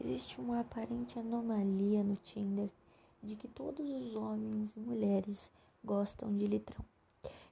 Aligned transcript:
existe 0.00 0.40
uma 0.40 0.60
aparente 0.60 1.18
anomalia 1.18 2.02
no 2.02 2.16
Tinder 2.16 2.68
de 3.22 3.34
que 3.36 3.48
todos 3.48 3.88
os 3.88 4.14
homens 4.14 4.76
e 4.76 4.80
mulheres 4.80 5.50
gostam 5.84 6.36
de 6.36 6.46
litrão. 6.46 6.84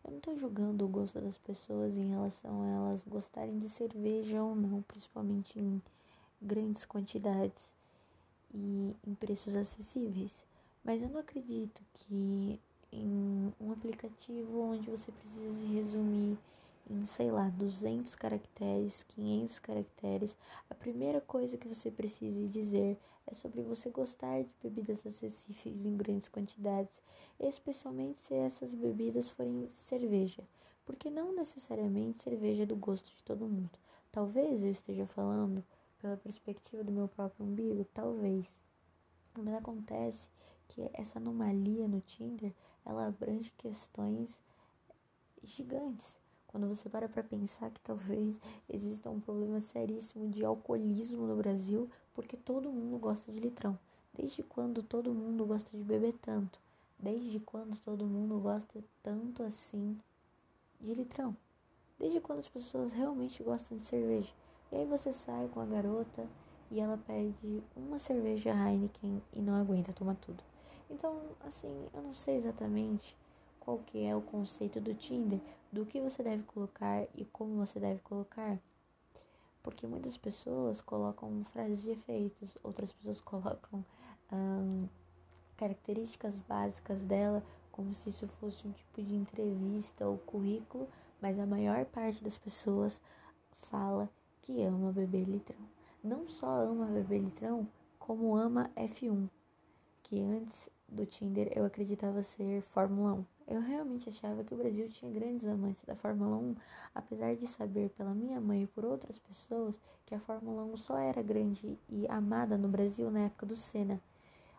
Eu 0.05 0.11
não 0.11 0.19
estou 0.19 0.37
julgando 0.37 0.85
o 0.85 0.89
gosto 0.89 1.21
das 1.21 1.39
pessoas 1.39 1.97
em 1.97 2.11
relação 2.11 2.63
a 2.63 2.69
elas 2.69 3.03
gostarem 3.07 3.59
de 3.59 3.69
cerveja 3.69 4.43
ou 4.43 4.55
não, 4.55 4.83
principalmente 4.83 5.59
em 5.59 5.81
grandes 6.41 6.85
quantidades 6.85 7.63
e 8.53 8.95
em 9.07 9.15
preços 9.15 9.57
acessíveis. 9.57 10.47
Mas 10.85 11.03
eu 11.03 11.09
não 11.09 11.21
acredito 11.21 11.83
que 11.95 12.61
em 12.93 13.53
um 13.61 13.73
aplicativo 13.73 14.61
onde 14.61 14.91
você 14.91 15.11
precise 15.11 15.65
resumir 15.67 16.39
em, 16.89 17.07
sei 17.07 17.31
lá, 17.31 17.49
200 17.49 18.15
caracteres, 18.15 19.03
500 19.05 19.59
caracteres, 19.59 20.37
a 20.69 20.75
primeira 20.75 21.21
coisa 21.21 21.57
que 21.57 21.69
você 21.69 21.91
precise 21.91 22.47
dizer 22.49 22.99
é 23.27 23.35
sobre 23.35 23.63
você 23.63 23.91
gostar 23.91 24.43
de 24.43 24.51
bebidas 24.63 25.07
acessíveis 25.07 25.85
em 25.85 25.97
grandes 25.97 26.29
quantidades, 26.29 26.93
especialmente 27.41 28.21
se 28.21 28.35
essas 28.35 28.73
bebidas 28.73 29.31
forem 29.31 29.69
cerveja, 29.73 30.45
porque 30.85 31.11
não 31.11 31.35
necessariamente 31.35 32.23
cerveja 32.23 32.65
é 32.65 32.67
do 32.67 32.77
gosto 32.77 33.11
de 33.15 33.23
todo 33.23 33.49
mundo. 33.49 33.79
Talvez 34.13 34.63
eu 34.63 34.71
esteja 34.71 35.07
falando 35.07 35.65
pela 36.01 36.17
perspectiva 36.17 36.85
do 36.85 36.93
meu 36.93 37.09
próprio 37.09 37.47
umbigo, 37.47 37.85
talvez. 37.95 38.47
Mas 39.37 39.55
acontece 39.55 40.29
que 40.69 40.89
essa 40.93 41.19
anomalia 41.19 41.89
no 41.89 42.01
Tinder, 42.01 42.53
ela 42.85 43.07
abrange 43.07 43.53
questões 43.57 44.39
gigantes 45.43 46.17
quando 46.55 46.69
você 46.69 46.89
para 46.89 47.09
para 47.09 47.25
pensar 47.25 47.69
que 47.69 47.81
talvez 47.81 48.41
exista 48.69 49.11
um 49.11 49.19
problema 49.19 49.61
seríssimo 49.61 50.29
de 50.29 50.45
alcoolismo 50.45 51.27
no 51.27 51.35
Brasil, 51.35 51.91
porque 52.15 52.37
todo 52.37 52.71
mundo 52.71 52.97
gosta 52.97 53.33
de 53.33 53.41
litrão. 53.41 53.77
Desde 54.17 54.41
quando 54.45 54.81
todo 54.81 55.13
mundo 55.13 55.45
gosta 55.45 55.77
de 55.77 55.83
beber 55.83 56.15
tanto? 56.23 56.61
Desde 56.97 57.41
quando 57.41 57.77
todo 57.81 58.07
mundo 58.07 58.39
gosta 58.39 58.85
tanto 59.03 59.43
assim 59.43 59.99
de 60.81 60.95
litrão? 60.95 61.37
Desde 61.99 62.21
quando 62.21 62.39
as 62.39 62.49
pessoas 62.49 62.93
realmente 62.93 63.43
gostam 63.43 63.77
de 63.77 63.83
cerveja? 63.83 64.33
E 64.71 64.77
aí 64.77 64.87
você 64.87 65.13
sai 65.13 65.49
com 65.49 65.59
a 65.59 65.67
garota 65.67 66.25
e 66.71 66.79
ela 66.79 66.97
pede 66.97 67.65
uma 67.75 67.99
cerveja 67.99 68.51
Heineken 68.51 69.21
e 69.33 69.41
não 69.41 69.57
aguenta 69.57 69.93
tomar 69.93 70.15
tudo. 70.15 70.41
Então, 70.89 71.21
assim, 71.45 71.89
eu 71.93 72.01
não 72.01 72.15
sei 72.15 72.37
exatamente 72.37 73.17
qual 73.65 73.79
que 73.79 74.05
é 74.05 74.15
o 74.15 74.21
conceito 74.21 74.81
do 74.81 74.95
Tinder, 74.95 75.41
do 75.73 75.87
que 75.87 76.01
você 76.01 76.23
deve 76.23 76.43
colocar 76.45 77.07
e 77.15 77.25
como 77.25 77.57
você 77.57 77.81
deve 77.81 78.01
colocar. 78.01 78.59
Porque 79.63 79.87
muitas 79.87 80.17
pessoas 80.17 80.81
colocam 80.81 81.45
frases 81.47 81.83
de 81.83 81.91
efeitos, 81.91 82.57
outras 82.63 82.93
pessoas 82.93 83.21
colocam 83.23 83.85
características 85.57 86.39
básicas 86.41 87.01
dela, 87.03 87.43
como 87.71 87.95
se 87.95 88.09
isso 88.09 88.27
fosse 88.41 88.67
um 88.67 88.73
tipo 88.73 89.03
de 89.03 89.15
entrevista 89.15 90.07
ou 90.07 90.19
currículo, 90.19 90.89
mas 91.21 91.39
a 91.39 91.47
maior 91.47 91.85
parte 91.87 92.23
das 92.23 92.37
pessoas 92.37 93.01
fala 93.71 94.09
que 94.43 94.63
ama 94.63 94.93
beber 94.93 95.25
litrão. 95.25 95.59
Não 96.03 96.29
só 96.29 96.47
ama 96.47 96.87
beber 96.87 97.21
litrão, 97.21 97.67
como 97.99 98.37
ama 98.37 98.71
F1, 98.77 99.29
que 100.03 100.21
antes 100.21 100.69
do 100.89 101.05
Tinder 101.07 101.53
eu 101.55 101.65
acreditava 101.65 102.23
ser 102.23 102.63
Fórmula 102.63 103.15
1. 103.15 103.25
Eu 103.47 103.61
realmente 103.61 104.09
achava 104.09 104.43
que 104.43 104.55
o 104.55 104.57
Brasil 104.57 104.89
tinha 104.89 105.11
grandes 105.13 105.47
amantes 105.47 105.85
da 105.85 105.95
Fórmula 105.95 106.37
1, 106.37 106.57
apesar 106.95 107.37
de 107.37 107.47
saber 107.47 107.91
pela 107.91 108.15
minha 108.15 108.41
mãe 108.41 108.63
e 108.63 108.67
por 108.67 108.85
outras 108.85 109.19
pessoas 109.19 109.79
que 110.07 110.15
a 110.15 110.21
Fórmula 110.21 110.65
1 110.65 110.77
só 110.77 110.99
era 110.99 111.23
grande 111.23 111.79
e 111.89 112.07
amada 112.09 112.57
no 112.57 112.69
Brasil 112.69 113.11
na 113.11 113.21
época 113.21 113.45
do 113.45 113.57
Senna. 113.57 114.01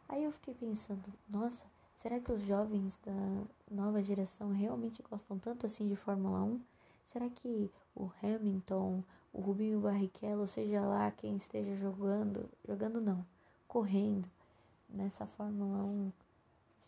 Aí 0.08 0.24
eu 0.24 0.32
fiquei 0.32 0.54
pensando, 0.54 1.04
nossa, 1.28 1.66
será 1.98 2.20
que 2.20 2.32
os 2.32 2.44
jovens 2.44 3.00
da 3.04 3.44
nova 3.72 4.04
geração 4.04 4.52
realmente 4.52 5.02
gostam 5.10 5.40
tanto 5.40 5.66
assim 5.66 5.88
de 5.88 5.96
Fórmula 5.96 6.44
1? 6.44 6.62
Será 7.08 7.30
que 7.30 7.72
o 7.96 8.12
Hamilton, 8.22 9.04
o 9.34 9.42
Rubinho 9.42 9.80
Barrichello, 9.80 10.48
seja 10.48 10.82
lá 10.82 11.10
quem 11.12 11.36
esteja 11.36 11.76
jogando, 11.76 12.48
jogando 12.68 13.02
não, 13.02 13.26
correndo 13.68 14.30
nessa 14.90 15.26
Fórmula 15.26 15.84
1, 15.84 16.12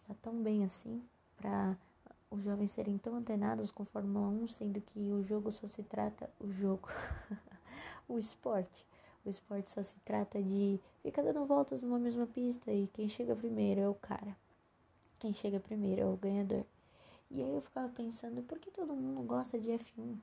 está 0.08 0.16
tão 0.22 0.42
bem 0.42 0.64
assim 0.64 1.04
para 1.36 1.78
os 2.32 2.42
jovens 2.42 2.72
serem 2.72 2.98
tão 2.98 3.16
antenados 3.16 3.70
com 3.72 3.84
Fórmula 3.84 4.28
1, 4.28 4.48
sendo 4.48 4.80
que 4.80 5.00
o 5.12 5.22
jogo 5.24 5.52
só 5.52 5.68
se 5.68 5.84
trata 5.84 6.30
o 6.40 6.50
jogo, 6.50 6.88
o 8.08 8.18
esporte. 8.18 8.86
O 9.26 9.30
esporte 9.30 9.70
só 9.70 9.84
se 9.84 9.96
trata 10.06 10.42
de 10.42 10.80
ficar 11.04 11.24
dando 11.24 11.46
voltas 11.46 11.82
numa 11.82 12.00
mesma 12.00 12.26
pista 12.26 12.72
e 12.72 12.88
quem 12.88 13.10
chega 13.10 13.36
primeiro 13.36 13.82
é 13.82 13.90
o 13.90 13.96
cara. 13.96 14.36
Quem 15.20 15.34
chega 15.34 15.60
primeiro 15.60 16.02
é 16.02 16.06
o 16.06 16.16
ganhador. 16.16 16.64
E 17.30 17.42
aí 17.42 17.54
eu 17.54 17.62
ficava 17.62 17.90
pensando, 17.90 18.42
por 18.44 18.60
que 18.60 18.72
todo 18.72 18.96
mundo 18.96 19.22
gosta 19.24 19.60
de 19.60 19.72
F1? 19.72 20.16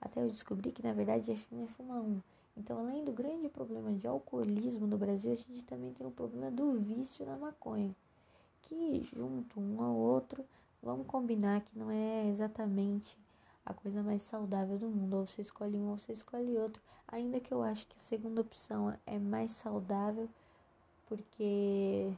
Até 0.00 0.20
eu 0.20 0.28
descobri 0.28 0.72
que 0.72 0.82
na 0.82 0.92
verdade 0.92 1.32
F1 1.32 1.64
é 1.64 1.66
Fórmula 1.68 2.00
1. 2.00 2.20
Então, 2.56 2.78
além 2.78 3.04
do 3.04 3.12
grande 3.12 3.48
problema 3.48 3.92
de 3.92 4.06
alcoolismo 4.08 4.86
no 4.86 4.98
Brasil, 4.98 5.32
a 5.32 5.36
gente 5.36 5.62
também 5.62 5.92
tem 5.92 6.06
o 6.06 6.10
problema 6.10 6.50
do 6.50 6.72
vício 6.80 7.24
na 7.24 7.36
maconha. 7.36 7.94
Que 8.66 9.02
junto 9.02 9.58
um 9.58 9.82
ao 9.82 9.94
outro 9.94 10.44
Vamos 10.86 11.08
combinar 11.08 11.62
que 11.62 11.76
não 11.76 11.90
é 11.90 12.28
exatamente 12.28 13.18
a 13.64 13.74
coisa 13.74 14.04
mais 14.04 14.22
saudável 14.22 14.78
do 14.78 14.88
mundo. 14.88 15.16
Ou 15.16 15.26
você 15.26 15.42
escolhe 15.42 15.76
um 15.76 15.90
ou 15.90 15.98
você 15.98 16.12
escolhe 16.12 16.56
outro. 16.56 16.80
Ainda 17.08 17.40
que 17.40 17.52
eu 17.52 17.60
acho 17.60 17.88
que 17.88 17.96
a 17.96 18.00
segunda 18.00 18.40
opção 18.40 18.96
é 19.04 19.18
mais 19.18 19.50
saudável, 19.50 20.28
porque 21.06 22.12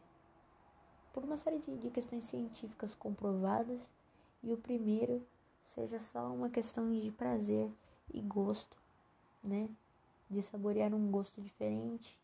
por 1.15 1.25
uma 1.25 1.39
série 1.39 1.59
de, 1.61 1.79
de 1.79 1.89
questões 1.89 2.25
científicas 2.25 2.95
comprovadas, 2.95 3.81
e 4.43 4.53
o 4.53 4.59
primeiro 4.59 5.27
seja 5.75 5.99
só 6.13 6.31
uma 6.31 6.51
questão 6.51 6.93
de 6.93 7.11
prazer 7.11 7.71
e 8.13 8.21
gosto, 8.21 8.77
né? 9.43 9.67
De 10.29 10.43
saborear 10.43 10.95
um 10.95 11.11
gosto 11.11 11.41
diferente 11.41 12.19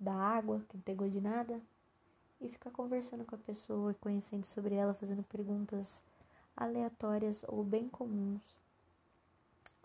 da 0.00 0.14
água, 0.14 0.62
que 0.66 0.78
não 0.78 0.82
tem 0.82 0.96
gosto 0.96 1.12
de 1.12 1.20
nada, 1.20 1.60
e 2.42 2.48
ficar 2.48 2.70
conversando 2.70 3.24
com 3.24 3.34
a 3.34 3.38
pessoa, 3.38 3.94
conhecendo 4.00 4.44
sobre 4.44 4.74
ela, 4.74 4.92
fazendo 4.92 5.22
perguntas 5.22 6.02
aleatórias 6.56 7.44
ou 7.48 7.62
bem 7.62 7.88
comuns 7.88 8.42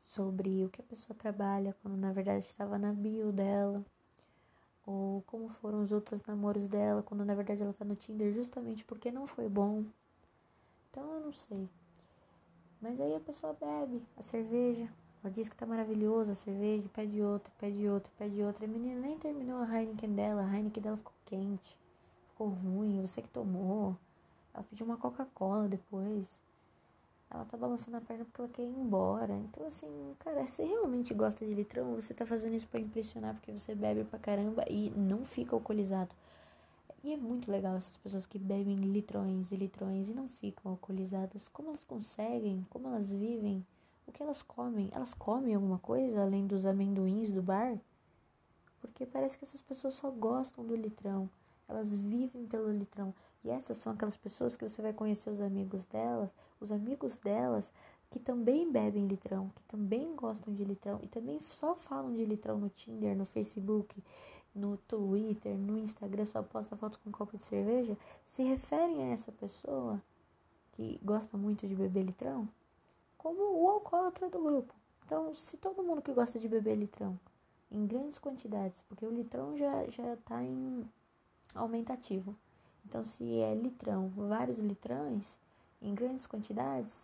sobre 0.01 0.65
o 0.65 0.69
que 0.69 0.81
a 0.81 0.83
pessoa 0.83 1.15
trabalha, 1.15 1.75
quando 1.81 1.95
na 1.97 2.11
verdade 2.11 2.43
estava 2.43 2.79
na 2.79 2.91
bio 2.91 3.31
dela, 3.31 3.85
ou 4.85 5.21
como 5.27 5.49
foram 5.49 5.81
os 5.81 5.91
outros 5.91 6.23
namoros 6.23 6.67
dela, 6.67 7.03
quando 7.03 7.23
na 7.23 7.35
verdade 7.35 7.61
ela 7.61 7.71
está 7.71 7.85
no 7.85 7.95
Tinder 7.95 8.33
justamente 8.33 8.83
porque 8.85 9.11
não 9.11 9.27
foi 9.27 9.47
bom. 9.47 9.83
Então 10.89 11.03
eu 11.13 11.19
não 11.19 11.33
sei. 11.33 11.69
Mas 12.81 12.99
aí 12.99 13.15
a 13.15 13.19
pessoa 13.19 13.53
bebe 13.53 14.01
a 14.17 14.21
cerveja, 14.21 14.89
ela 15.23 15.31
diz 15.31 15.49
que 15.49 15.55
tá 15.55 15.65
maravilhoso 15.65 16.31
a 16.31 16.35
cerveja, 16.35 16.87
pede 16.93 17.21
outra, 17.21 17.51
pede 17.59 17.87
outra, 17.87 18.11
pede 18.17 18.41
outra. 18.41 18.65
A 18.65 18.67
menina 18.67 18.99
nem 19.01 19.17
terminou 19.17 19.61
a 19.61 19.67
Heineken 19.67 20.15
dela, 20.15 20.43
a 20.43 20.55
Heineken 20.55 20.81
dela 20.81 20.97
ficou 20.97 21.13
quente 21.25 21.77
ficou 22.37 22.49
ruim, 22.49 23.01
você 23.01 23.19
que 23.19 23.29
tomou. 23.29 23.97
Ela 24.53 24.63
pediu 24.63 24.85
uma 24.85 24.97
Coca-Cola 24.97 25.67
depois. 25.67 26.27
Ela 27.31 27.43
tá 27.45 27.57
balançando 27.57 27.97
a 27.97 28.01
perna 28.01 28.25
porque 28.25 28.39
ela 28.39 28.49
quer 28.49 28.61
ir 28.61 28.79
embora. 28.79 29.33
Então, 29.33 29.65
assim, 29.65 30.15
cara, 30.19 30.45
se 30.45 30.63
realmente 30.63 31.13
gosta 31.15 31.45
de 31.45 31.53
litrão, 31.53 31.95
você 31.95 32.13
tá 32.13 32.25
fazendo 32.25 32.55
isso 32.55 32.67
para 32.67 32.79
impressionar 32.79 33.33
porque 33.33 33.51
você 33.51 33.73
bebe 33.73 34.03
pra 34.03 34.19
caramba 34.19 34.63
e 34.69 34.91
não 34.91 35.25
fica 35.25 35.55
alcoolizado. 35.55 36.11
E 37.03 37.11
é 37.11 37.17
muito 37.17 37.51
legal 37.51 37.75
essas 37.75 37.97
pessoas 37.97 38.25
que 38.25 38.37
bebem 38.37 38.75
litrões 38.75 39.51
e 39.51 39.55
litrões 39.55 40.09
e 40.09 40.13
não 40.13 40.29
ficam 40.29 40.71
alcoolizadas. 40.71 41.47
Como 41.47 41.69
elas 41.69 41.83
conseguem? 41.83 42.65
Como 42.69 42.87
elas 42.87 43.11
vivem? 43.11 43.65
O 44.05 44.11
que 44.11 44.21
elas 44.21 44.41
comem? 44.41 44.89
Elas 44.93 45.13
comem 45.13 45.55
alguma 45.55 45.79
coisa 45.79 46.21
além 46.21 46.45
dos 46.45 46.65
amendoins 46.65 47.29
do 47.29 47.41
bar? 47.41 47.77
Porque 48.79 49.05
parece 49.05 49.37
que 49.37 49.43
essas 49.43 49.61
pessoas 49.61 49.95
só 49.95 50.09
gostam 50.11 50.63
do 50.65 50.75
litrão. 50.75 51.29
Elas 51.67 51.95
vivem 51.95 52.45
pelo 52.45 52.71
litrão. 52.71 53.13
E 53.43 53.49
essas 53.49 53.77
são 53.77 53.93
aquelas 53.93 54.17
pessoas 54.17 54.55
que 54.55 54.67
você 54.67 54.81
vai 54.81 54.93
conhecer 54.93 55.29
os 55.29 55.41
amigos 55.41 55.83
delas, 55.85 56.29
os 56.59 56.71
amigos 56.71 57.17
delas 57.17 57.71
que 58.09 58.19
também 58.19 58.71
bebem 58.71 59.07
litrão, 59.07 59.49
que 59.55 59.63
também 59.63 60.15
gostam 60.15 60.53
de 60.53 60.63
litrão 60.63 60.99
e 61.03 61.07
também 61.07 61.39
só 61.41 61.75
falam 61.75 62.13
de 62.13 62.23
litrão 62.23 62.57
no 62.57 62.69
Tinder, 62.69 63.15
no 63.15 63.25
Facebook, 63.25 64.01
no 64.55 64.77
Twitter, 64.77 65.57
no 65.57 65.77
Instagram, 65.77 66.25
só 66.25 66.41
posta 66.41 66.75
foto 66.75 66.99
com 66.99 67.09
um 67.09 67.11
copo 67.11 67.37
de 67.37 67.43
cerveja, 67.43 67.97
se 68.25 68.43
referem 68.43 69.03
a 69.03 69.13
essa 69.13 69.31
pessoa 69.31 70.01
que 70.73 70.99
gosta 71.03 71.37
muito 71.37 71.67
de 71.67 71.75
beber 71.75 72.03
litrão 72.03 72.47
como 73.17 73.61
o 73.61 73.69
alcoólatra 73.69 74.29
do 74.29 74.41
grupo. 74.41 74.73
Então, 75.05 75.33
se 75.33 75.57
todo 75.57 75.83
mundo 75.83 76.01
que 76.01 76.13
gosta 76.13 76.39
de 76.39 76.47
beber 76.47 76.75
litrão 76.75 77.19
em 77.69 77.85
grandes 77.85 78.19
quantidades, 78.19 78.81
porque 78.83 79.05
o 79.05 79.11
litrão 79.11 79.55
já 79.57 79.85
já 79.87 80.13
está 80.13 80.41
em 80.41 80.85
aumentativo. 81.57 82.35
Então, 82.85 83.03
se 83.03 83.39
é 83.39 83.53
litrão, 83.53 84.07
vários 84.15 84.59
litrões, 84.59 85.37
em 85.81 85.93
grandes 85.93 86.25
quantidades, 86.25 86.95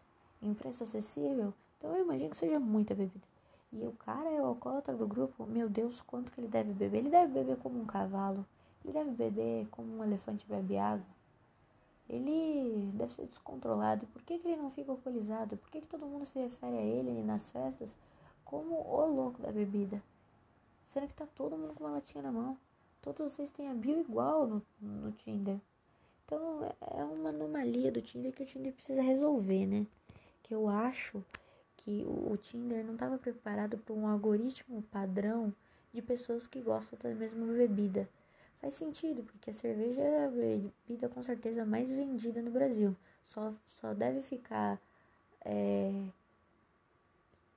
em 0.42 0.54
preço 0.54 0.84
acessível, 0.84 1.54
então 1.78 1.96
eu 1.96 2.06
imagino 2.06 2.30
que 2.30 2.38
seja 2.38 2.60
muita 2.60 2.96
bebida. 2.96 3.28
e 3.72 3.86
o 3.86 3.92
cara 3.92 4.30
é 4.30 4.42
o 4.42 4.46
alcoólatra 4.46 4.96
do 4.96 5.08
grupo, 5.08 5.46
meu 5.46 5.68
Deus, 5.68 6.00
quanto 6.02 6.32
que 6.32 6.40
ele 6.40 6.48
deve 6.48 6.72
beber? 6.72 7.00
Ele 7.00 7.10
deve 7.10 7.34
beber 7.34 7.58
como 7.58 7.82
um 7.82 7.86
cavalo, 7.86 8.46
ele 8.84 8.94
deve 8.94 9.12
beber 9.12 9.68
como 9.70 9.98
um 9.98 10.04
elefante 10.04 10.46
bebe 10.48 10.78
água. 10.78 11.06
Ele 12.10 12.92
deve 12.94 13.14
ser 13.14 13.26
descontrolado. 13.26 14.06
Por 14.08 14.22
que, 14.22 14.38
que 14.38 14.48
ele 14.48 14.62
não 14.62 14.70
fica 14.70 14.92
alcoolizado? 14.92 15.58
Por 15.58 15.70
que, 15.72 15.82
que 15.82 15.88
todo 15.88 16.06
mundo 16.06 16.26
se 16.26 16.38
refere 16.40 16.78
a 16.78 16.82
ele 16.82 17.24
nas 17.24 17.50
festas 17.50 17.96
como 18.46 18.76
o 18.76 19.06
louco 19.06 19.42
da 19.42 19.52
bebida? 19.52 20.02
Sendo 20.84 21.08
que 21.08 21.14
tá 21.14 21.26
todo 21.36 21.58
mundo 21.58 21.74
com 21.74 21.84
uma 21.84 21.94
latinha 21.94 22.22
na 22.22 22.32
mão. 22.32 22.58
Todos 23.04 23.34
vocês 23.34 23.50
têm 23.50 23.70
a 23.70 23.74
bio 23.74 24.00
igual 24.00 24.48
no, 24.48 24.62
no 24.82 25.12
Tinder. 25.12 25.60
Então 26.26 26.64
é 26.80 27.04
uma 27.04 27.30
anomalia 27.30 27.92
do 27.92 28.02
Tinder 28.02 28.32
que 28.32 28.44
o 28.44 28.46
Tinder 28.46 28.72
precisa 28.72 29.02
resolver, 29.02 29.68
né? 29.68 29.86
Que 30.42 30.56
eu 30.56 30.70
acho 30.70 31.22
que 31.76 32.06
o, 32.08 32.32
o 32.32 32.38
Tinder 32.38 32.84
não 32.86 32.94
estava 32.94 33.18
preparado 33.18 33.78
para 33.78 33.94
um 33.94 34.08
algoritmo 34.08 34.82
padrão 34.84 35.54
de 35.94 36.02
pessoas 36.02 36.48
que 36.48 36.62
gostam 36.62 36.98
da 36.98 37.14
mesma 37.14 37.46
bebida. 37.46 38.10
Faz 38.62 38.76
sentido, 38.76 39.22
porque 39.24 39.50
a 39.50 39.54
cerveja 39.54 40.02
é 40.02 40.26
a 40.26 40.30
bebida 40.30 41.10
com 41.10 41.22
certeza 41.22 41.66
mais 41.66 41.94
vendida 41.94 42.42
no 42.42 42.52
Brasil. 42.52 42.96
Só, 43.22 43.54
só 43.76 43.94
deve 43.94 44.22
ficar 44.22 44.80
é, 45.44 45.92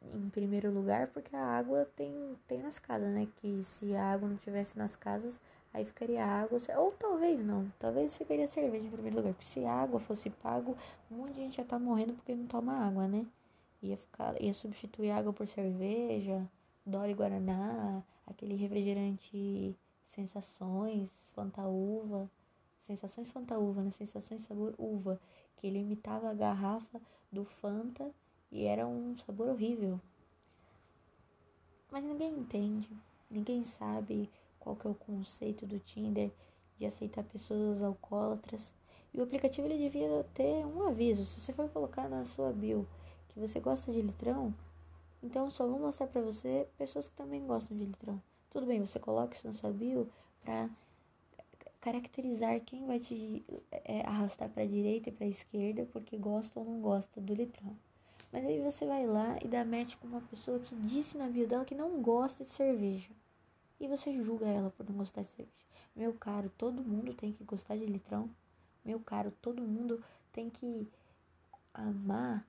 em 0.02 0.28
primeiro 0.30 0.70
lugar 0.70 1.08
porque 1.08 1.34
a 1.34 1.44
água 1.44 1.88
tem, 1.96 2.36
tem 2.46 2.60
nas 2.60 2.78
casas, 2.78 3.08
né? 3.08 3.28
Que 3.36 3.62
se 3.62 3.94
a 3.94 4.12
água 4.12 4.28
não 4.28 4.36
tivesse 4.36 4.76
nas 4.78 4.96
casas, 4.96 5.40
aí 5.72 5.84
ficaria 5.84 6.24
água. 6.24 6.58
Ou 6.78 6.92
talvez 6.92 7.44
não, 7.44 7.70
talvez 7.78 8.16
ficaria 8.16 8.46
cerveja 8.46 8.86
em 8.86 8.90
primeiro 8.90 9.16
lugar. 9.16 9.32
Porque 9.32 9.46
se 9.46 9.64
a 9.64 9.72
água 9.72 10.00
fosse 10.00 10.30
pago, 10.30 10.76
um 11.10 11.16
monte 11.16 11.34
de 11.34 11.40
gente 11.40 11.56
já 11.56 11.64
tá 11.64 11.78
morrendo 11.78 12.14
porque 12.14 12.34
não 12.34 12.46
toma 12.46 12.72
água, 12.86 13.06
né? 13.08 13.26
Ia, 13.82 13.96
ficar, 13.96 14.40
ia 14.42 14.54
substituir 14.54 15.10
água 15.10 15.32
por 15.32 15.46
cerveja, 15.46 16.46
Dolly 16.84 17.14
Guaraná, 17.14 18.02
aquele 18.26 18.54
refrigerante 18.54 19.76
Sensações 20.06 21.10
Fanta 21.34 21.62
Uva, 21.62 22.30
Sensações 22.80 23.30
Fanta 23.30 23.58
Uva, 23.58 23.82
né? 23.82 23.90
Sensações 23.90 24.42
sabor 24.42 24.74
uva, 24.78 25.20
que 25.56 25.66
ele 25.66 25.78
imitava 25.78 26.30
a 26.30 26.34
garrafa 26.34 27.00
do 27.30 27.44
Fanta 27.44 28.10
e 28.56 28.64
era 28.64 28.86
um 28.86 29.14
sabor 29.18 29.48
horrível. 29.48 30.00
Mas 31.92 32.02
ninguém 32.02 32.32
entende, 32.32 32.88
ninguém 33.30 33.62
sabe 33.64 34.30
qual 34.58 34.74
que 34.74 34.86
é 34.86 34.90
o 34.90 34.94
conceito 34.94 35.66
do 35.66 35.78
Tinder 35.78 36.30
de 36.78 36.86
aceitar 36.86 37.22
pessoas 37.22 37.82
alcoólatras. 37.82 38.72
E 39.12 39.20
o 39.20 39.24
aplicativo 39.24 39.66
ele 39.66 39.76
devia 39.76 40.24
ter 40.32 40.64
um 40.64 40.88
aviso, 40.88 41.26
se 41.26 41.38
você 41.38 41.52
for 41.52 41.68
colocar 41.68 42.08
na 42.08 42.24
sua 42.24 42.50
bio 42.50 42.88
que 43.28 43.38
você 43.38 43.60
gosta 43.60 43.92
de 43.92 44.00
litrão, 44.00 44.54
então 45.22 45.50
só 45.50 45.66
vou 45.66 45.78
mostrar 45.78 46.06
para 46.06 46.22
você 46.22 46.66
pessoas 46.78 47.08
que 47.08 47.14
também 47.14 47.46
gostam 47.46 47.76
de 47.76 47.84
litrão. 47.84 48.22
Tudo 48.48 48.66
bem, 48.66 48.80
você 48.80 48.98
coloca 48.98 49.36
isso 49.36 49.46
na 49.46 49.52
sua 49.52 49.70
bio 49.70 50.08
para 50.42 50.70
caracterizar 51.78 52.58
quem 52.62 52.86
vai 52.86 52.98
te 52.98 53.44
é, 53.70 54.00
arrastar 54.00 54.48
para 54.48 54.64
direita 54.64 55.10
e 55.10 55.12
para 55.12 55.26
esquerda 55.26 55.86
porque 55.92 56.16
gosta 56.16 56.58
ou 56.58 56.64
não 56.64 56.80
gosta 56.80 57.20
do 57.20 57.34
litrão. 57.34 57.76
Mas 58.32 58.44
aí 58.44 58.60
você 58.60 58.84
vai 58.86 59.06
lá 59.06 59.38
e 59.42 59.48
dá 59.48 59.64
match 59.64 59.96
com 59.96 60.06
uma 60.08 60.20
pessoa 60.20 60.58
que 60.58 60.74
disse 60.74 61.16
na 61.16 61.28
bio 61.28 61.46
dela 61.46 61.64
que 61.64 61.74
não 61.74 62.02
gosta 62.02 62.44
de 62.44 62.50
cerveja. 62.50 63.10
E 63.80 63.86
você 63.86 64.12
julga 64.12 64.46
ela 64.46 64.70
por 64.70 64.88
não 64.88 64.96
gostar 64.96 65.22
de 65.22 65.30
cerveja. 65.30 65.66
Meu 65.94 66.12
caro, 66.12 66.50
todo 66.58 66.82
mundo 66.82 67.14
tem 67.14 67.32
que 67.32 67.44
gostar 67.44 67.76
de 67.76 67.86
litrão. 67.86 68.28
Meu 68.84 69.00
caro, 69.00 69.32
todo 69.40 69.62
mundo 69.62 70.02
tem 70.32 70.50
que 70.50 70.86
amar 71.72 72.46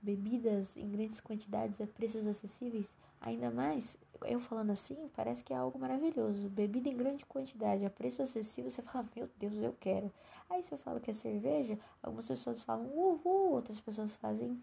bebidas 0.00 0.76
em 0.76 0.88
grandes 0.88 1.20
quantidades 1.20 1.80
a 1.80 1.86
preços 1.86 2.26
acessíveis, 2.26 2.86
ainda 3.20 3.50
mais, 3.50 3.96
eu 4.24 4.38
falando 4.38 4.70
assim, 4.70 4.96
parece 5.14 5.42
que 5.42 5.52
é 5.52 5.56
algo 5.56 5.78
maravilhoso. 5.78 6.48
Bebida 6.48 6.88
em 6.88 6.96
grande 6.96 7.26
quantidade 7.26 7.84
a 7.84 7.90
preço 7.90 8.22
acessível, 8.22 8.70
você 8.70 8.82
fala, 8.82 9.06
meu 9.14 9.28
Deus, 9.38 9.54
eu 9.56 9.74
quero. 9.80 10.12
Aí 10.48 10.62
você 10.62 10.76
fala 10.76 11.00
que 11.00 11.10
é 11.10 11.14
cerveja, 11.14 11.78
algumas 12.02 12.28
pessoas 12.28 12.62
falam 12.62 12.86
uhul, 12.86 13.52
outras 13.52 13.80
pessoas 13.80 14.12
fazem 14.14 14.60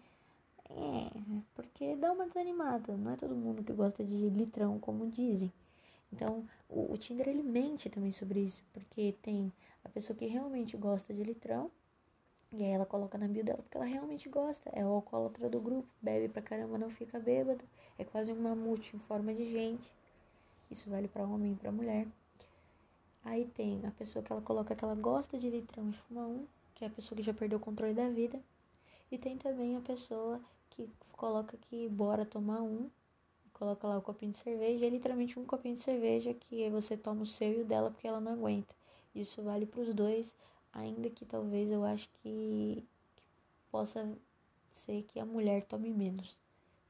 é, 0.70 1.10
porque 1.54 1.96
dá 1.96 2.12
uma 2.12 2.26
desanimada. 2.26 2.96
Não 2.96 3.12
é 3.12 3.16
todo 3.16 3.34
mundo 3.34 3.62
que 3.62 3.72
gosta 3.72 4.04
de 4.04 4.28
litrão, 4.30 4.78
como 4.78 5.10
dizem. 5.10 5.52
Então, 6.12 6.44
o, 6.68 6.92
o 6.92 6.98
Tinder 6.98 7.28
ele 7.28 7.42
mente 7.42 7.90
também 7.90 8.12
sobre 8.12 8.40
isso, 8.40 8.62
porque 8.72 9.14
tem 9.22 9.52
a 9.84 9.88
pessoa 9.88 10.16
que 10.16 10.26
realmente 10.26 10.76
gosta 10.76 11.12
de 11.12 11.22
litrão 11.22 11.70
e 12.52 12.64
aí 12.64 12.70
ela 12.70 12.86
coloca 12.86 13.18
na 13.18 13.26
bio 13.26 13.44
dela 13.44 13.62
porque 13.62 13.76
ela 13.76 13.86
realmente 13.86 14.28
gosta. 14.28 14.70
É 14.72 14.84
o 14.84 14.88
alcoólatra 14.88 15.48
do 15.48 15.60
grupo, 15.60 15.88
bebe 16.00 16.28
pra 16.28 16.40
caramba, 16.40 16.78
não 16.78 16.90
fica 16.90 17.18
bêbado. 17.18 17.64
É 17.98 18.04
quase 18.04 18.32
um 18.32 18.40
mamute 18.40 18.96
em 18.96 18.98
forma 19.00 19.34
de 19.34 19.50
gente. 19.50 19.92
Isso 20.70 20.88
vale 20.88 21.08
para 21.08 21.24
homem 21.24 21.52
e 21.52 21.56
para 21.56 21.72
mulher. 21.72 22.06
Aí 23.24 23.44
tem 23.46 23.84
a 23.84 23.90
pessoa 23.90 24.22
que 24.22 24.32
ela 24.32 24.40
coloca 24.40 24.74
que 24.74 24.84
ela 24.84 24.94
gosta 24.94 25.38
de 25.38 25.50
litrão 25.50 25.90
e 25.90 25.92
fuma 25.92 26.22
um, 26.22 26.46
que 26.74 26.84
é 26.84 26.88
a 26.88 26.90
pessoa 26.90 27.16
que 27.16 27.22
já 27.22 27.34
perdeu 27.34 27.58
o 27.58 27.60
controle 27.60 27.92
da 27.92 28.08
vida. 28.08 28.40
E 29.10 29.18
tem 29.18 29.36
também 29.36 29.76
a 29.76 29.80
pessoa 29.80 30.40
que 30.76 30.88
coloca 31.12 31.56
que 31.56 31.88
bora 31.88 32.26
tomar 32.26 32.62
um, 32.62 32.90
coloca 33.52 33.86
lá 33.88 33.96
o 33.98 34.02
copinho 34.02 34.32
de 34.32 34.38
cerveja, 34.38 34.84
é 34.84 34.90
literalmente 34.90 35.38
um 35.38 35.44
copinho 35.44 35.74
de 35.74 35.80
cerveja 35.80 36.34
que 36.34 36.68
você 36.70 36.96
toma 36.96 37.22
o 37.22 37.26
seu 37.26 37.52
e 37.52 37.62
o 37.62 37.64
dela 37.64 37.90
porque 37.90 38.06
ela 38.06 38.20
não 38.20 38.32
aguenta. 38.32 38.74
Isso 39.14 39.42
vale 39.42 39.64
para 39.64 39.80
os 39.80 39.94
dois 39.94 40.34
ainda 40.72 41.08
que 41.08 41.24
talvez 41.24 41.70
eu 41.70 41.84
acho 41.84 42.08
que, 42.20 42.86
que 43.16 43.24
possa 43.70 44.06
ser 44.70 45.02
que 45.04 45.18
a 45.18 45.24
mulher 45.24 45.64
tome 45.64 45.90
menos. 45.90 46.36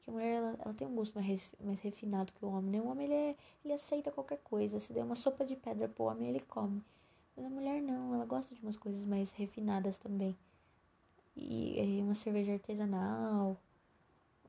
Que 0.00 0.10
a 0.10 0.12
mulher 0.12 0.34
ela, 0.34 0.56
ela 0.58 0.74
tem 0.74 0.86
um 0.86 0.94
gosto 0.94 1.14
mais, 1.14 1.48
mais 1.60 1.80
refinado 1.80 2.32
que 2.32 2.44
o 2.44 2.48
homem, 2.48 2.72
né? 2.72 2.80
O 2.80 2.88
homem 2.88 3.06
ele, 3.06 3.14
é, 3.14 3.36
ele 3.64 3.74
aceita 3.74 4.10
qualquer 4.10 4.38
coisa. 4.38 4.80
Se 4.80 4.92
der 4.92 5.04
uma 5.04 5.14
sopa 5.14 5.44
de 5.44 5.54
pedra 5.54 5.88
pro 5.88 6.04
homem, 6.06 6.28
ele 6.28 6.40
come. 6.40 6.82
Mas 7.36 7.46
a 7.46 7.50
mulher 7.50 7.80
não, 7.80 8.14
ela 8.14 8.24
gosta 8.24 8.54
de 8.54 8.60
umas 8.62 8.76
coisas 8.76 9.04
mais 9.04 9.30
refinadas 9.32 9.98
também. 9.98 10.36
E, 11.36 11.80
e 11.80 12.02
uma 12.02 12.14
cerveja 12.14 12.54
artesanal, 12.54 13.56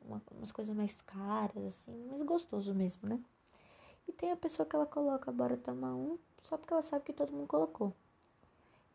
uma, 0.08 0.22
umas 0.32 0.52
coisas 0.52 0.76
mais 0.76 1.00
caras, 1.02 1.66
assim, 1.66 2.08
mais 2.10 2.22
gostoso 2.22 2.74
mesmo, 2.74 3.08
né? 3.08 3.20
E 4.08 4.12
tem 4.12 4.32
a 4.32 4.38
pessoa 4.38 4.66
que 4.66 4.76
ela 4.76 4.86
coloca, 4.86 5.32
bora 5.32 5.58
tomar 5.58 5.94
um, 5.94 6.18
só 6.42 6.58
porque 6.58 6.74
ela 6.74 6.82
sabe 6.82 7.04
que 7.04 7.14
todo 7.14 7.32
mundo 7.32 7.48
colocou. 7.48 7.94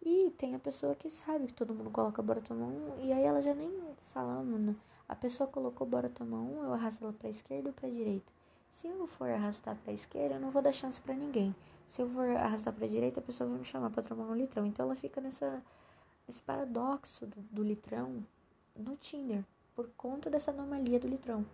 E 0.01 0.31
tem 0.37 0.55
a 0.55 0.59
pessoa 0.59 0.95
que 0.95 1.09
sabe 1.11 1.47
que 1.47 1.55
todo 1.55 1.75
mundo 1.75 1.91
coloca 1.91 2.21
bora 2.23 2.41
tomar 2.41 2.67
um, 2.67 3.05
e 3.05 3.13
aí 3.13 3.23
ela 3.23 3.41
já 3.41 3.55
nem 3.55 3.71
fala, 4.13 4.43
mano, 4.43 4.77
a 5.09 5.15
pessoa 5.15 5.47
colocou 5.49 5.87
bora 5.87 6.09
tomar 6.09 6.39
um, 6.39 6.65
eu 6.65 6.73
arrasto 6.73 7.05
ela 7.05 7.13
pra 7.13 7.29
esquerda 7.29 7.69
ou 7.69 7.75
pra 7.75 7.89
direita. 7.89 8.33
Se 8.73 8.89
eu 8.89 9.07
for 9.07 9.31
arrastar 9.31 9.77
pra 9.77 9.93
esquerda, 9.93 10.37
eu 10.37 10.41
não 10.41 10.51
vou 10.51 10.63
dar 10.63 10.73
chance 10.73 11.01
para 11.01 11.15
ninguém. 11.15 11.55
Se 11.87 12.01
eu 12.01 12.09
for 12.09 12.29
arrastar 12.31 12.73
pra 12.73 12.87
direita, 12.87 13.21
a 13.21 13.23
pessoa 13.23 13.49
vai 13.51 13.59
me 13.59 13.65
chamar 13.65 13.91
para 13.91 14.03
tomar 14.03 14.25
um 14.25 14.35
litrão. 14.35 14.65
Então 14.65 14.87
ela 14.87 14.97
fica 14.97 15.21
nessa, 15.21 15.63
nesse 16.27 16.41
paradoxo 16.41 17.27
do, 17.27 17.41
do 17.43 17.63
litrão 17.63 18.25
no 18.75 18.97
Tinder, 18.97 19.45
por 19.75 19.89
conta 19.97 20.31
dessa 20.31 20.51
anomalia 20.51 21.01
do 21.01 21.09
litrão. 21.09 21.45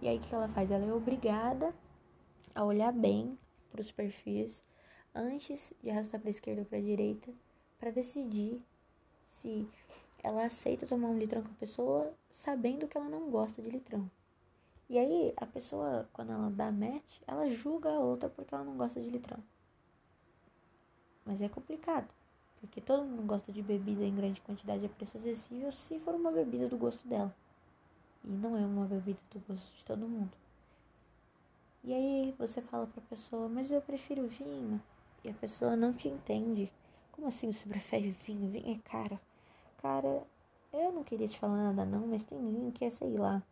E 0.00 0.08
aí 0.08 0.18
o 0.18 0.20
que 0.20 0.34
ela 0.34 0.48
faz? 0.48 0.70
Ela 0.70 0.84
é 0.84 0.92
obrigada 0.92 1.74
a 2.54 2.64
olhar 2.64 2.92
bem 2.92 3.38
para 3.70 3.80
os 3.80 3.90
perfis 3.90 4.62
antes 5.14 5.72
de 5.82 5.90
arrastar 5.90 6.20
para 6.20 6.30
esquerda 6.30 6.62
ou 6.62 6.66
para 6.66 6.80
direita 6.80 7.32
para 7.78 7.90
decidir 7.90 8.62
se 9.28 9.68
ela 10.22 10.44
aceita 10.44 10.86
tomar 10.86 11.08
um 11.08 11.18
litrão 11.18 11.42
com 11.42 11.50
a 11.50 11.60
pessoa 11.60 12.14
sabendo 12.30 12.88
que 12.88 12.96
ela 12.96 13.08
não 13.08 13.30
gosta 13.30 13.60
de 13.60 13.68
litrão. 13.68 14.10
E 14.88 14.98
aí, 14.98 15.32
a 15.36 15.46
pessoa, 15.46 16.08
quando 16.12 16.32
ela 16.32 16.50
dá 16.50 16.70
match, 16.70 17.18
ela 17.26 17.50
julga 17.50 17.90
a 17.90 17.98
outra 17.98 18.28
porque 18.28 18.54
ela 18.54 18.64
não 18.64 18.76
gosta 18.76 19.00
de 19.00 19.08
litrão. 19.08 19.38
Mas 21.24 21.40
é 21.40 21.48
complicado, 21.48 22.08
porque 22.60 22.80
todo 22.80 23.04
mundo 23.04 23.22
gosta 23.26 23.50
de 23.50 23.62
bebida 23.62 24.04
em 24.04 24.14
grande 24.14 24.40
quantidade 24.42 24.84
a 24.84 24.88
preço 24.88 25.16
acessível 25.16 25.72
se 25.72 25.98
for 25.98 26.14
uma 26.14 26.30
bebida 26.30 26.68
do 26.68 26.76
gosto 26.76 27.06
dela. 27.08 27.34
E 28.24 28.28
não 28.28 28.56
é 28.56 28.64
uma 28.64 28.86
bebida 28.86 29.18
do 29.30 29.40
gosto 29.40 29.76
de 29.76 29.84
todo 29.84 30.08
mundo. 30.08 30.32
E 31.82 31.92
aí 31.92 32.34
você 32.38 32.62
fala 32.62 32.86
pra 32.86 33.02
pessoa, 33.02 33.48
mas 33.48 33.70
eu 33.70 33.80
prefiro 33.82 34.26
vinho. 34.26 34.82
E 35.22 35.28
a 35.28 35.34
pessoa 35.34 35.76
não 35.76 35.92
te 35.92 36.08
entende. 36.08 36.72
Como 37.12 37.28
assim 37.28 37.52
você 37.52 37.68
prefere 37.68 38.10
vinho? 38.10 38.50
Vinho 38.50 38.74
é 38.74 38.88
cara. 38.88 39.20
Cara, 39.82 40.26
eu 40.72 40.92
não 40.92 41.04
queria 41.04 41.28
te 41.28 41.38
falar 41.38 41.58
nada 41.58 41.84
não, 41.84 42.06
mas 42.06 42.24
tem 42.24 42.38
vinho 42.38 42.72
que 42.72 42.84
é, 42.86 42.90
sei 42.90 43.18
lá, 43.18 43.42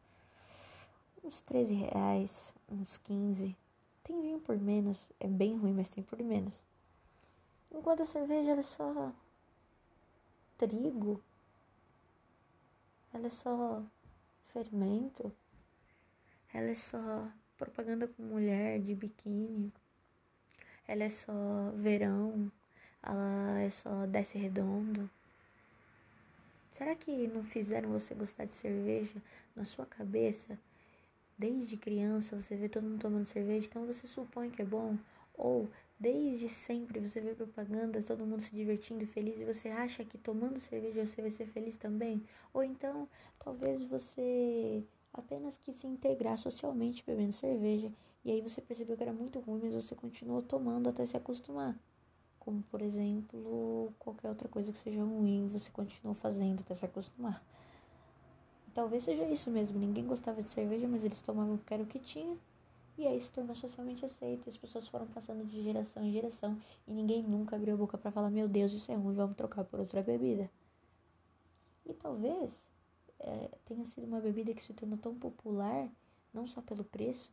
uns 1.22 1.40
13 1.42 1.74
reais, 1.74 2.54
uns 2.70 2.96
15. 2.96 3.54
Tem 4.02 4.20
vinho 4.20 4.40
por 4.40 4.58
menos. 4.58 5.08
É 5.20 5.26
bem 5.26 5.56
ruim, 5.56 5.74
mas 5.74 5.88
tem 5.88 6.02
por 6.02 6.18
menos. 6.18 6.64
Enquanto 7.70 8.02
a 8.02 8.06
cerveja 8.06 8.50
ela 8.50 8.60
é 8.60 8.62
só 8.62 9.12
trigo. 10.58 11.20
Ela 13.12 13.26
é 13.26 13.30
só 13.30 13.82
fermento. 14.52 15.32
Ela 16.52 16.70
é 16.70 16.74
só 16.74 17.28
propaganda 17.56 18.06
com 18.08 18.22
mulher 18.22 18.80
de 18.80 18.94
biquíni. 18.94 19.72
Ela 20.86 21.04
é 21.04 21.08
só 21.08 21.32
verão 21.76 22.50
ela 23.02 23.60
é 23.60 23.70
só 23.70 24.06
desce 24.06 24.38
redondo. 24.38 25.10
Será 26.72 26.94
que 26.94 27.26
não 27.26 27.42
fizeram 27.42 27.90
você 27.90 28.14
gostar 28.14 28.44
de 28.44 28.54
cerveja 28.54 29.20
na 29.56 29.64
sua 29.64 29.84
cabeça 29.84 30.58
desde 31.36 31.76
criança 31.76 32.40
você 32.40 32.54
vê 32.54 32.68
todo 32.68 32.84
mundo 32.84 33.00
tomando 33.00 33.26
cerveja, 33.26 33.66
então 33.66 33.84
você 33.84 34.06
supõe 34.06 34.50
que 34.50 34.62
é 34.62 34.64
bom. 34.64 34.96
Ou 35.34 35.68
desde 36.02 36.48
sempre 36.48 36.98
você 36.98 37.20
vê 37.20 37.32
propagandas, 37.32 38.04
todo 38.04 38.26
mundo 38.26 38.42
se 38.42 38.52
divertindo 38.52 39.06
feliz 39.06 39.38
e 39.38 39.44
você 39.44 39.68
acha 39.68 40.04
que 40.04 40.18
tomando 40.18 40.58
cerveja 40.58 41.06
você 41.06 41.22
vai 41.22 41.30
ser 41.30 41.46
feliz 41.46 41.76
também? 41.76 42.20
Ou 42.52 42.64
então, 42.64 43.08
talvez 43.38 43.84
você 43.84 44.82
apenas 45.14 45.56
quis 45.58 45.76
se 45.76 45.86
integrar 45.86 46.36
socialmente 46.36 47.04
bebendo 47.06 47.32
cerveja 47.32 47.92
e 48.24 48.32
aí 48.32 48.40
você 48.40 48.60
percebeu 48.60 48.96
que 48.96 49.02
era 49.04 49.12
muito 49.12 49.38
ruim, 49.38 49.60
mas 49.62 49.74
você 49.74 49.94
continuou 49.94 50.42
tomando 50.42 50.88
até 50.88 51.06
se 51.06 51.16
acostumar. 51.16 51.78
Como, 52.40 52.62
por 52.64 52.82
exemplo, 52.82 53.92
qualquer 54.00 54.28
outra 54.28 54.48
coisa 54.48 54.72
que 54.72 54.78
seja 54.80 55.04
ruim, 55.04 55.48
você 55.52 55.70
continuou 55.70 56.14
fazendo 56.16 56.62
até 56.62 56.74
se 56.74 56.84
acostumar. 56.84 57.40
Talvez 58.74 59.04
seja 59.04 59.24
isso 59.28 59.50
mesmo. 59.50 59.78
Ninguém 59.78 60.04
gostava 60.04 60.42
de 60.42 60.50
cerveja, 60.50 60.88
mas 60.88 61.04
eles 61.04 61.20
tomavam 61.20 61.56
porque 61.56 61.74
era 61.74 61.82
o 61.84 61.86
que 61.86 62.00
tinha. 62.00 62.36
E 62.98 63.06
aí 63.06 63.20
se 63.20 63.30
tornou 63.32 63.54
socialmente 63.54 64.04
aceito. 64.04 64.48
As 64.48 64.56
pessoas 64.56 64.86
foram 64.88 65.06
passando 65.06 65.44
de 65.46 65.62
geração 65.62 66.04
em 66.04 66.12
geração. 66.12 66.60
E 66.86 66.92
ninguém 66.92 67.22
nunca 67.22 67.56
abriu 67.56 67.74
a 67.74 67.76
boca 67.76 67.96
para 67.96 68.10
falar: 68.10 68.30
Meu 68.30 68.48
Deus, 68.48 68.72
isso 68.72 68.92
é 68.92 68.94
ruim, 68.94 69.14
vamos 69.14 69.36
trocar 69.36 69.64
por 69.64 69.80
outra 69.80 70.02
bebida. 70.02 70.50
E 71.86 71.94
talvez 71.94 72.60
é, 73.18 73.50
tenha 73.64 73.84
sido 73.84 74.06
uma 74.06 74.20
bebida 74.20 74.54
que 74.54 74.62
se 74.62 74.72
tornou 74.74 74.98
tão 74.98 75.14
popular, 75.14 75.88
não 76.32 76.46
só 76.46 76.60
pelo 76.60 76.84
preço, 76.84 77.32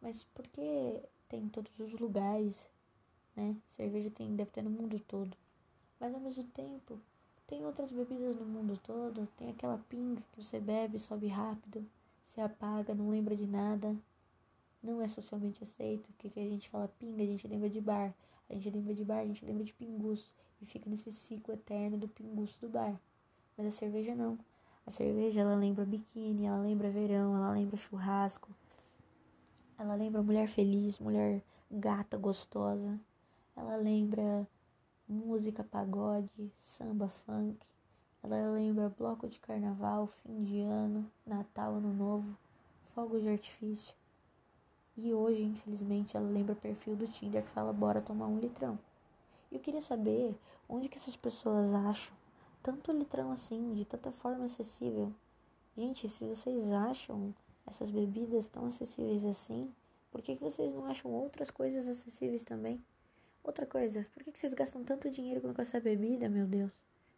mas 0.00 0.24
porque 0.34 1.02
tem 1.28 1.44
em 1.44 1.48
todos 1.48 1.72
os 1.78 1.92
lugares, 1.92 2.68
né? 3.34 3.56
Cerveja 3.70 4.10
tem, 4.10 4.34
deve 4.34 4.50
ter 4.50 4.62
no 4.62 4.70
mundo 4.70 4.98
todo. 5.00 5.36
Mas 5.98 6.14
ao 6.14 6.20
mesmo 6.20 6.44
tempo, 6.44 6.98
tem 7.46 7.64
outras 7.64 7.90
bebidas 7.92 8.36
no 8.36 8.44
mundo 8.44 8.78
todo. 8.82 9.28
Tem 9.36 9.50
aquela 9.50 9.78
pinga 9.88 10.20
que 10.32 10.42
você 10.42 10.58
bebe, 10.58 10.98
sobe 10.98 11.26
rápido, 11.28 11.86
se 12.28 12.40
apaga, 12.40 12.94
não 12.94 13.10
lembra 13.10 13.36
de 13.36 13.46
nada. 13.46 13.96
Não 14.84 15.00
é 15.00 15.08
socialmente 15.08 15.64
aceito. 15.64 16.10
O 16.10 16.12
que, 16.18 16.28
que 16.28 16.38
a 16.38 16.44
gente 16.44 16.68
fala 16.68 16.86
pinga, 16.98 17.22
a 17.22 17.26
gente 17.26 17.48
lembra 17.48 17.70
de 17.70 17.80
bar. 17.80 18.14
A 18.50 18.54
gente 18.54 18.68
lembra 18.68 18.94
de 18.94 19.02
bar, 19.02 19.20
a 19.20 19.26
gente 19.26 19.42
lembra 19.42 19.64
de 19.64 19.72
pinguço. 19.72 20.30
E 20.60 20.66
fica 20.66 20.90
nesse 20.90 21.10
ciclo 21.10 21.54
eterno 21.54 21.96
do 21.96 22.06
pinguço 22.06 22.60
do 22.60 22.68
bar. 22.68 23.00
Mas 23.56 23.66
a 23.68 23.70
cerveja 23.70 24.14
não. 24.14 24.38
A 24.86 24.90
cerveja, 24.90 25.40
ela 25.40 25.54
lembra 25.54 25.86
biquíni, 25.86 26.44
ela 26.44 26.60
lembra 26.60 26.90
verão, 26.90 27.34
ela 27.34 27.50
lembra 27.50 27.78
churrasco. 27.78 28.54
Ela 29.78 29.94
lembra 29.94 30.22
mulher 30.22 30.46
feliz, 30.46 30.98
mulher 30.98 31.42
gata, 31.70 32.18
gostosa. 32.18 33.00
Ela 33.56 33.76
lembra 33.76 34.46
música, 35.08 35.64
pagode, 35.64 36.52
samba, 36.60 37.08
funk. 37.08 37.58
Ela 38.22 38.50
lembra 38.50 38.90
bloco 38.90 39.26
de 39.26 39.40
carnaval, 39.40 40.08
fim 40.22 40.42
de 40.44 40.60
ano, 40.60 41.10
Natal, 41.26 41.74
Ano 41.76 41.94
Novo, 41.94 42.36
fogos 42.94 43.22
de 43.22 43.30
artifício. 43.30 43.94
E 44.96 45.12
hoje, 45.12 45.42
infelizmente, 45.42 46.16
ela 46.16 46.28
lembra 46.28 46.52
o 46.52 46.56
perfil 46.56 46.94
do 46.94 47.08
Tinder 47.08 47.42
que 47.42 47.48
fala 47.48 47.72
bora 47.72 48.00
tomar 48.00 48.26
um 48.28 48.38
litrão. 48.38 48.78
E 49.50 49.56
eu 49.56 49.60
queria 49.60 49.82
saber 49.82 50.34
onde 50.68 50.88
que 50.88 50.96
essas 50.96 51.16
pessoas 51.16 51.72
acham 51.72 52.14
tanto 52.62 52.92
litrão 52.92 53.30
assim, 53.30 53.74
de 53.74 53.84
tanta 53.84 54.10
forma 54.12 54.44
acessível. 54.44 55.12
Gente, 55.76 56.08
se 56.08 56.24
vocês 56.24 56.70
acham 56.70 57.34
essas 57.66 57.90
bebidas 57.90 58.46
tão 58.46 58.66
acessíveis 58.66 59.26
assim, 59.26 59.70
por 60.10 60.22
que, 60.22 60.36
que 60.36 60.42
vocês 60.42 60.72
não 60.72 60.86
acham 60.86 61.10
outras 61.10 61.50
coisas 61.50 61.88
acessíveis 61.88 62.44
também? 62.44 62.80
Outra 63.42 63.66
coisa, 63.66 64.06
por 64.14 64.22
que, 64.22 64.32
que 64.32 64.38
vocês 64.38 64.54
gastam 64.54 64.84
tanto 64.84 65.10
dinheiro 65.10 65.40
com 65.40 65.60
essa 65.60 65.80
bebida, 65.80 66.28
meu 66.28 66.46
Deus? 66.46 66.70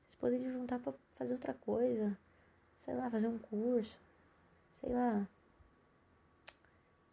Vocês 0.06 0.16
poderiam 0.18 0.52
juntar 0.52 0.78
para 0.78 0.94
fazer 1.14 1.34
outra 1.34 1.52
coisa. 1.52 2.16
Sei 2.80 2.94
lá, 2.94 3.10
fazer 3.10 3.28
um 3.28 3.38
curso. 3.38 4.00
Sei 4.80 4.92
lá. 4.92 5.28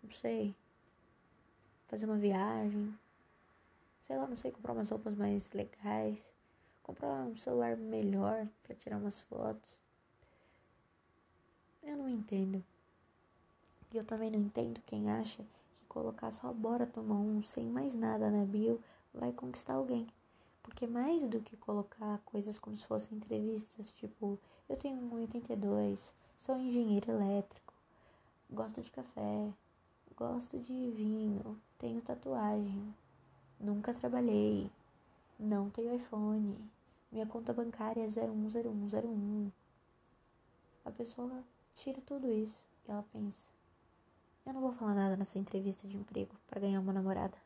Não 0.04 0.12
sei. 0.12 0.54
Fazer 1.88 2.06
uma 2.06 2.18
viagem. 2.18 2.94
Sei 4.02 4.18
lá, 4.18 4.28
não 4.28 4.38
sei, 4.38 4.52
comprar 4.52 4.74
umas 4.74 4.90
roupas 4.90 5.16
mais 5.16 5.52
legais. 5.52 6.30
Comprar 6.84 7.26
um 7.26 7.38
celular 7.38 7.78
melhor 7.78 8.48
para 8.64 8.76
tirar 8.76 8.98
umas 8.98 9.20
fotos. 9.22 9.80
Eu 11.82 11.98
não 11.98 12.10
entendo. 12.10 12.64
E 13.94 13.98
eu 13.98 14.04
também 14.04 14.32
não 14.32 14.40
entendo 14.40 14.82
quem 14.86 15.10
acha 15.12 15.44
que 15.76 15.86
colocar 15.86 16.32
só 16.32 16.52
bora 16.52 16.88
tomar 16.88 17.16
um 17.16 17.44
sem 17.44 17.66
mais 17.66 17.94
nada 17.94 18.30
na 18.30 18.44
bio 18.44 18.82
vai 19.14 19.32
conquistar 19.32 19.76
alguém. 19.76 20.08
Porque 20.64 20.88
mais 20.88 21.28
do 21.28 21.42
que 21.42 21.56
colocar 21.58 22.20
coisas 22.26 22.58
como 22.58 22.76
se 22.76 22.88
fossem 22.88 23.18
entrevistas, 23.18 23.92
tipo, 23.92 24.40
eu 24.68 24.76
tenho 24.76 24.98
1,82, 24.98 26.12
sou 26.38 26.58
engenheiro 26.58 27.12
elétrico, 27.12 27.74
gosto 28.50 28.82
de 28.82 28.92
café, 28.92 29.52
gosto 30.26 30.58
de 30.58 30.90
vinho, 30.92 31.62
tenho 31.78 32.02
tatuagem, 32.02 32.96
nunca 33.60 33.94
trabalhei, 33.94 34.72
não 35.38 35.70
tenho 35.70 35.94
iPhone, 35.94 36.58
minha 37.12 37.26
conta 37.26 37.52
bancária 37.52 38.02
é 38.02 38.08
010101. 38.08 39.52
A 40.86 40.92
pessoa 40.92 41.44
tira 41.76 42.00
tudo 42.06 42.32
isso 42.32 42.66
e 42.88 42.92
ela 42.92 43.04
pensa: 43.12 43.46
eu 44.46 44.54
não 44.54 44.62
vou 44.62 44.72
falar 44.72 44.94
nada 44.94 45.18
nessa 45.18 45.38
entrevista 45.38 45.86
de 45.90 45.98
emprego 45.98 46.34
para 46.48 46.62
ganhar 46.62 46.80
uma 46.80 46.94
namorada. 46.94 47.38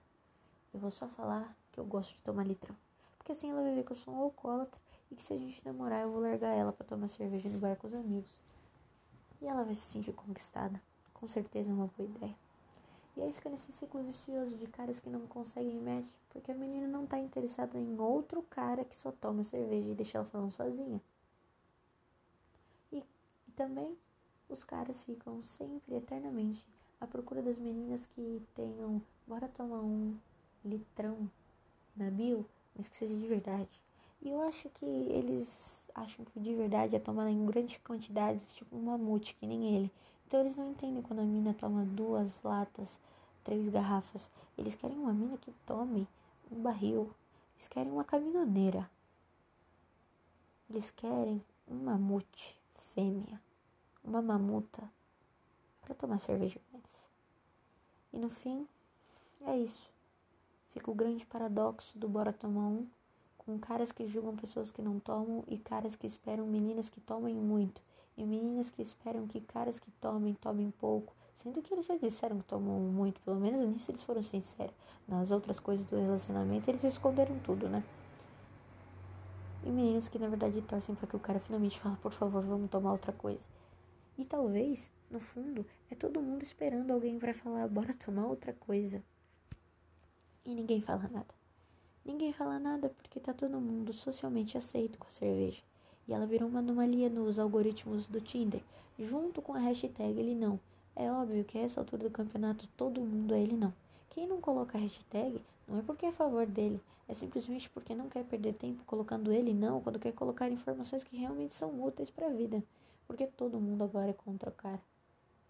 Eu 0.71 0.79
vou 0.79 0.91
só 0.91 1.07
falar 1.07 1.57
que 1.71 1.79
eu 1.79 1.85
gosto 1.85 2.15
de 2.15 2.21
tomar 2.21 2.45
litrão. 2.45 2.77
Porque 3.17 3.31
assim 3.31 3.49
ela 3.49 3.63
vai 3.63 3.73
ver 3.73 3.85
que 3.85 3.91
eu 3.91 3.97
sou 3.97 4.13
um 4.13 4.21
alcoólatra 4.21 4.79
e 5.09 5.15
que 5.15 5.23
se 5.23 5.33
a 5.33 5.37
gente 5.37 5.65
namorar 5.65 6.03
eu 6.03 6.11
vou 6.11 6.21
largar 6.21 6.53
ela 6.53 6.71
para 6.71 6.85
tomar 6.85 7.07
cerveja 7.07 7.49
no 7.49 7.57
bar 7.57 7.75
com 7.75 7.87
os 7.87 7.95
amigos. 7.95 8.39
E 9.41 9.47
ela 9.47 9.63
vai 9.63 9.73
se 9.73 9.81
sentir 9.81 10.13
conquistada. 10.13 10.79
Com 11.11 11.27
certeza 11.27 11.71
é 11.71 11.73
uma 11.73 11.87
boa 11.97 12.07
ideia. 12.07 12.46
E 13.17 13.21
aí 13.21 13.33
fica 13.33 13.49
nesse 13.49 13.71
ciclo 13.71 14.03
vicioso 14.03 14.55
de 14.55 14.67
caras 14.67 14.99
que 14.99 15.09
não 15.09 15.25
conseguem 15.27 15.79
match 15.79 16.05
porque 16.29 16.51
a 16.51 16.55
menina 16.55 16.87
não 16.87 17.07
tá 17.07 17.17
interessada 17.17 17.79
em 17.79 17.99
outro 17.99 18.43
cara 18.43 18.85
que 18.85 18.95
só 18.95 19.11
toma 19.11 19.43
cerveja 19.43 19.89
e 19.89 19.95
deixa 19.95 20.19
ela 20.19 20.27
falando 20.27 20.51
sozinha. 20.51 21.01
E, 22.91 22.99
e 22.99 23.51
também 23.55 23.97
os 24.47 24.63
caras 24.63 25.03
ficam 25.03 25.41
sempre, 25.41 25.95
eternamente, 25.95 26.63
à 27.01 27.07
procura 27.07 27.41
das 27.41 27.57
meninas 27.57 28.05
que 28.05 28.39
tenham, 28.53 29.01
bora 29.25 29.47
tomar 29.47 29.79
um, 29.79 30.15
litrão 30.63 31.27
na 31.95 32.11
bio, 32.11 32.45
mas 32.75 32.87
que 32.87 32.95
seja 32.95 33.15
de 33.15 33.27
verdade. 33.27 33.81
E 34.21 34.29
eu 34.29 34.41
acho 34.43 34.69
que 34.69 34.85
eles 34.85 35.89
acham 35.95 36.23
que 36.23 36.37
o 36.37 36.41
de 36.41 36.53
verdade 36.53 36.95
é 36.95 36.99
tomar 36.99 37.31
em 37.31 37.45
grandes 37.47 37.77
quantidades, 37.77 38.53
tipo 38.53 38.75
um 38.75 38.83
mamute, 38.83 39.33
que 39.33 39.47
nem 39.47 39.75
ele. 39.75 39.91
Então 40.27 40.41
eles 40.41 40.55
não 40.55 40.69
entendem 40.69 41.01
quando 41.01 41.19
a 41.19 41.23
mina 41.23 41.53
toma 41.53 41.85
duas 41.85 42.41
latas, 42.43 42.99
três 43.43 43.69
garrafas. 43.69 44.29
Eles 44.57 44.75
querem 44.75 44.97
uma 44.97 45.13
mina 45.13 45.37
que 45.37 45.51
tome 45.65 46.07
um 46.51 46.61
barril. 46.61 47.09
Eles 47.55 47.67
querem 47.67 47.91
uma 47.91 48.03
caminhoneira. 48.03 48.89
Eles 50.69 50.91
querem 50.91 51.41
um 51.67 51.75
mamute 51.75 52.59
fêmea, 52.93 53.41
uma 54.03 54.21
mamuta, 54.21 54.83
para 55.81 55.95
tomar 55.95 56.19
cerveja 56.19 56.59
com 56.69 56.77
eles. 56.77 57.07
E 58.11 58.19
no 58.19 58.29
fim, 58.29 58.67
é 59.45 59.57
isso 59.57 59.89
fica 60.77 60.91
o 60.91 60.95
grande 60.95 61.25
paradoxo 61.25 61.97
do 61.97 62.07
bora 62.07 62.31
tomar 62.31 62.67
um, 62.67 62.85
com 63.35 63.57
caras 63.57 63.91
que 63.91 64.05
julgam 64.05 64.35
pessoas 64.35 64.69
que 64.69 64.81
não 64.81 64.99
tomam 64.99 65.43
e 65.47 65.57
caras 65.57 65.95
que 65.95 66.05
esperam 66.05 66.45
meninas 66.45 66.87
que 66.87 67.01
tomem 67.01 67.33
muito, 67.33 67.81
e 68.17 68.25
meninas 68.25 68.69
que 68.69 68.81
esperam 68.81 69.27
que 69.27 69.39
caras 69.39 69.79
que 69.79 69.91
tomem 70.01 70.33
tomem 70.33 70.71
pouco, 70.71 71.13
sendo 71.35 71.61
que 71.61 71.73
eles 71.73 71.85
já 71.85 71.95
disseram 71.95 72.39
que 72.39 72.45
tomam 72.45 72.79
muito, 72.79 73.21
pelo 73.21 73.39
menos 73.39 73.69
nisso 73.69 73.91
eles 73.91 74.03
foram 74.03 74.23
sinceros. 74.23 74.73
Nas 75.07 75.31
outras 75.31 75.59
coisas 75.59 75.85
do 75.85 75.95
relacionamento 75.95 76.69
eles 76.69 76.83
esconderam 76.83 77.37
tudo, 77.39 77.69
né? 77.69 77.83
E 79.63 79.69
meninas 79.69 80.09
que 80.09 80.17
na 80.17 80.27
verdade 80.27 80.61
torcem 80.63 80.95
para 80.95 81.07
que 81.07 81.15
o 81.15 81.19
cara 81.19 81.39
finalmente 81.39 81.79
fale, 81.79 81.95
por 81.97 82.11
favor, 82.11 82.41
vamos 82.43 82.69
tomar 82.69 82.91
outra 82.91 83.13
coisa. 83.13 83.45
E 84.17 84.25
talvez, 84.25 84.89
no 85.11 85.19
fundo, 85.19 85.63
é 85.91 85.95
todo 85.95 86.21
mundo 86.21 86.41
esperando 86.41 86.91
alguém 86.91 87.19
para 87.19 87.33
falar, 87.33 87.67
bora 87.67 87.93
tomar 87.93 88.25
outra 88.25 88.51
coisa. 88.53 89.03
E 90.43 90.55
ninguém 90.55 90.81
fala 90.81 91.07
nada. 91.11 91.37
Ninguém 92.03 92.33
fala 92.33 92.57
nada 92.57 92.89
porque 92.89 93.19
tá 93.19 93.33
todo 93.33 93.59
mundo 93.59 93.93
socialmente 93.93 94.57
aceito 94.57 94.97
com 94.97 95.05
a 95.05 95.11
cerveja. 95.11 95.61
E 96.07 96.13
ela 96.13 96.25
virou 96.25 96.47
uma 96.47 96.59
anomalia 96.59 97.09
nos 97.09 97.37
algoritmos 97.37 98.07
do 98.07 98.21
Tinder, 98.21 98.61
junto 98.97 99.41
com 99.41 99.53
a 99.53 99.59
hashtag 99.59 100.19
ele 100.19 100.35
não. 100.35 100.59
É 100.95 101.11
óbvio 101.11 101.43
que 101.43 101.57
a 101.57 101.61
essa 101.61 101.81
altura 101.81 102.03
do 102.03 102.11
campeonato 102.11 102.67
todo 102.77 103.01
mundo 103.01 103.33
é 103.33 103.41
ele 103.41 103.57
não. 103.57 103.73
Quem 104.09 104.25
não 104.25 104.39
coloca 104.41 104.77
a 104.77 104.81
hashtag 104.81 105.41
não 105.67 105.79
é 105.79 105.81
porque 105.81 106.05
é 106.05 106.09
a 106.09 106.13
favor 106.13 106.45
dele, 106.45 106.81
é 107.07 107.13
simplesmente 107.13 107.69
porque 107.69 107.95
não 107.95 108.09
quer 108.09 108.25
perder 108.25 108.53
tempo 108.53 108.83
colocando 108.85 109.31
ele 109.31 109.53
não 109.53 109.79
quando 109.79 109.99
quer 109.99 110.11
colocar 110.11 110.49
informações 110.49 111.03
que 111.03 111.15
realmente 111.15 111.53
são 111.53 111.83
úteis 111.83 112.09
para 112.09 112.27
a 112.27 112.31
vida. 112.31 112.63
Porque 113.07 113.25
todo 113.25 113.59
mundo 113.59 113.83
agora 113.83 114.09
é 114.09 114.13
contra 114.13 114.49
o 114.49 114.53
cara. 114.53 114.81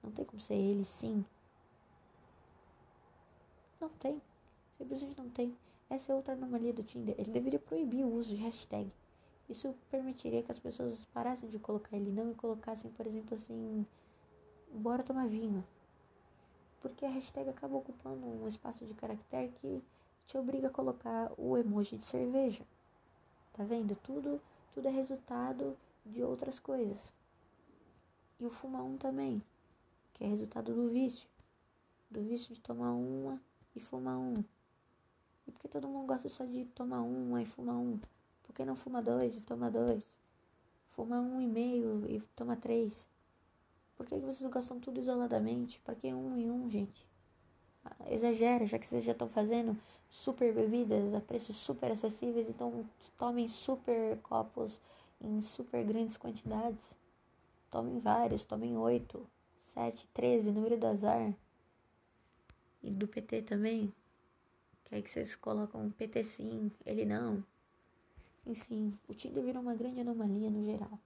Não 0.03 0.11
tem 0.11 0.23
como 0.23 0.39
ser 0.39 0.53
ele 0.53 0.83
sim. 0.83 1.25
Não 3.81 3.89
tem. 3.89 4.21
Simplesmente 4.77 5.17
não 5.17 5.29
tem. 5.29 5.55
Essa 5.89 6.11
é 6.11 6.15
outra 6.15 6.33
anomalia 6.33 6.71
do 6.71 6.83
Tinder. 6.83 7.15
Ele 7.17 7.31
deveria 7.31 7.59
proibir 7.59 8.03
o 8.05 8.13
uso 8.13 8.29
de 8.29 8.35
hashtag. 8.35 8.91
Isso 9.49 9.73
permitiria 9.89 10.43
que 10.43 10.51
as 10.51 10.59
pessoas 10.59 11.05
parassem 11.05 11.49
de 11.49 11.57
colocar 11.59 11.95
ele 11.95 12.11
não 12.11 12.31
e 12.31 12.35
colocassem, 12.35 12.91
por 12.91 13.07
exemplo, 13.07 13.35
assim, 13.35 13.85
bora 14.73 15.03
tomar 15.03 15.27
vinho. 15.27 15.63
porque 16.81 17.05
a 17.05 17.09
hashtag 17.09 17.49
acaba 17.49 17.75
ocupando 17.75 18.25
um 18.25 18.47
espaço 18.47 18.85
de 18.85 18.93
caractere 18.93 19.51
que 19.61 19.81
te 20.27 20.37
obriga 20.37 20.67
a 20.67 20.71
colocar 20.71 21.31
o 21.37 21.57
emoji 21.57 21.97
de 21.97 22.03
cerveja. 22.03 22.63
Tá 23.53 23.63
vendo? 23.63 23.95
Tudo, 24.03 24.39
tudo 24.73 24.87
é 24.87 24.91
resultado 24.91 25.75
de 26.05 26.23
outras 26.23 26.59
coisas. 26.59 27.11
E 28.39 28.45
o 28.45 28.49
fuma 28.49 28.81
um 28.83 28.97
também, 28.97 29.41
que 30.13 30.23
é 30.23 30.27
resultado 30.27 30.73
do 30.73 30.87
vício. 30.87 31.27
Do 32.09 32.21
vício 32.21 32.53
de 32.53 32.61
tomar 32.61 32.91
uma 32.91 33.41
e 33.75 33.79
fumar 33.79 34.17
um. 34.17 34.43
E 35.47 35.51
por 35.51 35.59
que 35.61 35.67
todo 35.67 35.87
mundo 35.87 36.07
gosta 36.07 36.29
só 36.29 36.45
de 36.45 36.65
tomar 36.65 37.01
uma 37.01 37.41
e 37.41 37.45
fumar 37.45 37.75
um? 37.75 37.99
Por 38.47 38.55
que 38.55 38.65
não 38.65 38.75
fuma 38.75 39.01
dois 39.01 39.37
e 39.37 39.41
toma 39.41 39.69
dois? 39.69 40.03
Fuma 40.91 41.19
um 41.19 41.39
e 41.39 41.45
meio 41.45 42.03
e 42.09 42.19
toma 42.35 42.55
três? 42.55 43.05
Por 43.95 44.05
que 44.05 44.17
vocês 44.17 44.49
gostam 44.49 44.79
tudo 44.79 44.99
isoladamente? 44.99 45.79
Para 45.81 45.93
que 45.93 46.13
um 46.13 46.35
e 46.37 46.49
um, 46.49 46.69
gente? 46.69 47.05
Ah, 47.83 48.11
exagera, 48.11 48.65
já 48.65 48.79
que 48.79 48.87
vocês 48.87 49.03
já 49.03 49.11
estão 49.11 49.27
fazendo 49.27 49.77
super 50.09 50.53
bebidas 50.53 51.13
a 51.13 51.19
preços 51.19 51.57
super 51.57 51.91
acessíveis, 51.91 52.47
então 52.47 52.85
tomem 53.17 53.47
super 53.47 54.17
copos 54.19 54.79
em 55.21 55.41
super 55.41 55.83
grandes 55.83 56.17
quantidades. 56.17 56.95
Tomem 57.69 57.99
vários, 57.99 58.45
tomem 58.45 58.77
oito, 58.77 59.27
sete, 59.61 60.07
treze, 60.13 60.51
número 60.51 60.77
do 60.77 60.87
azar. 60.87 61.33
E 62.81 62.89
do 62.89 63.07
PT 63.07 63.41
também. 63.41 63.93
Que 64.85 64.95
aí 64.95 65.01
que 65.01 65.11
vocês 65.11 65.35
colocam 65.35 65.91
PT 65.91 66.23
sim, 66.23 66.71
ele 66.85 67.05
não. 67.05 67.43
Enfim, 68.47 68.97
o 69.09 69.13
Tinder 69.13 69.43
virou 69.43 69.61
uma 69.61 69.75
grande 69.75 69.99
anomalia 69.99 70.49
no 70.49 70.63
geral. 70.63 70.97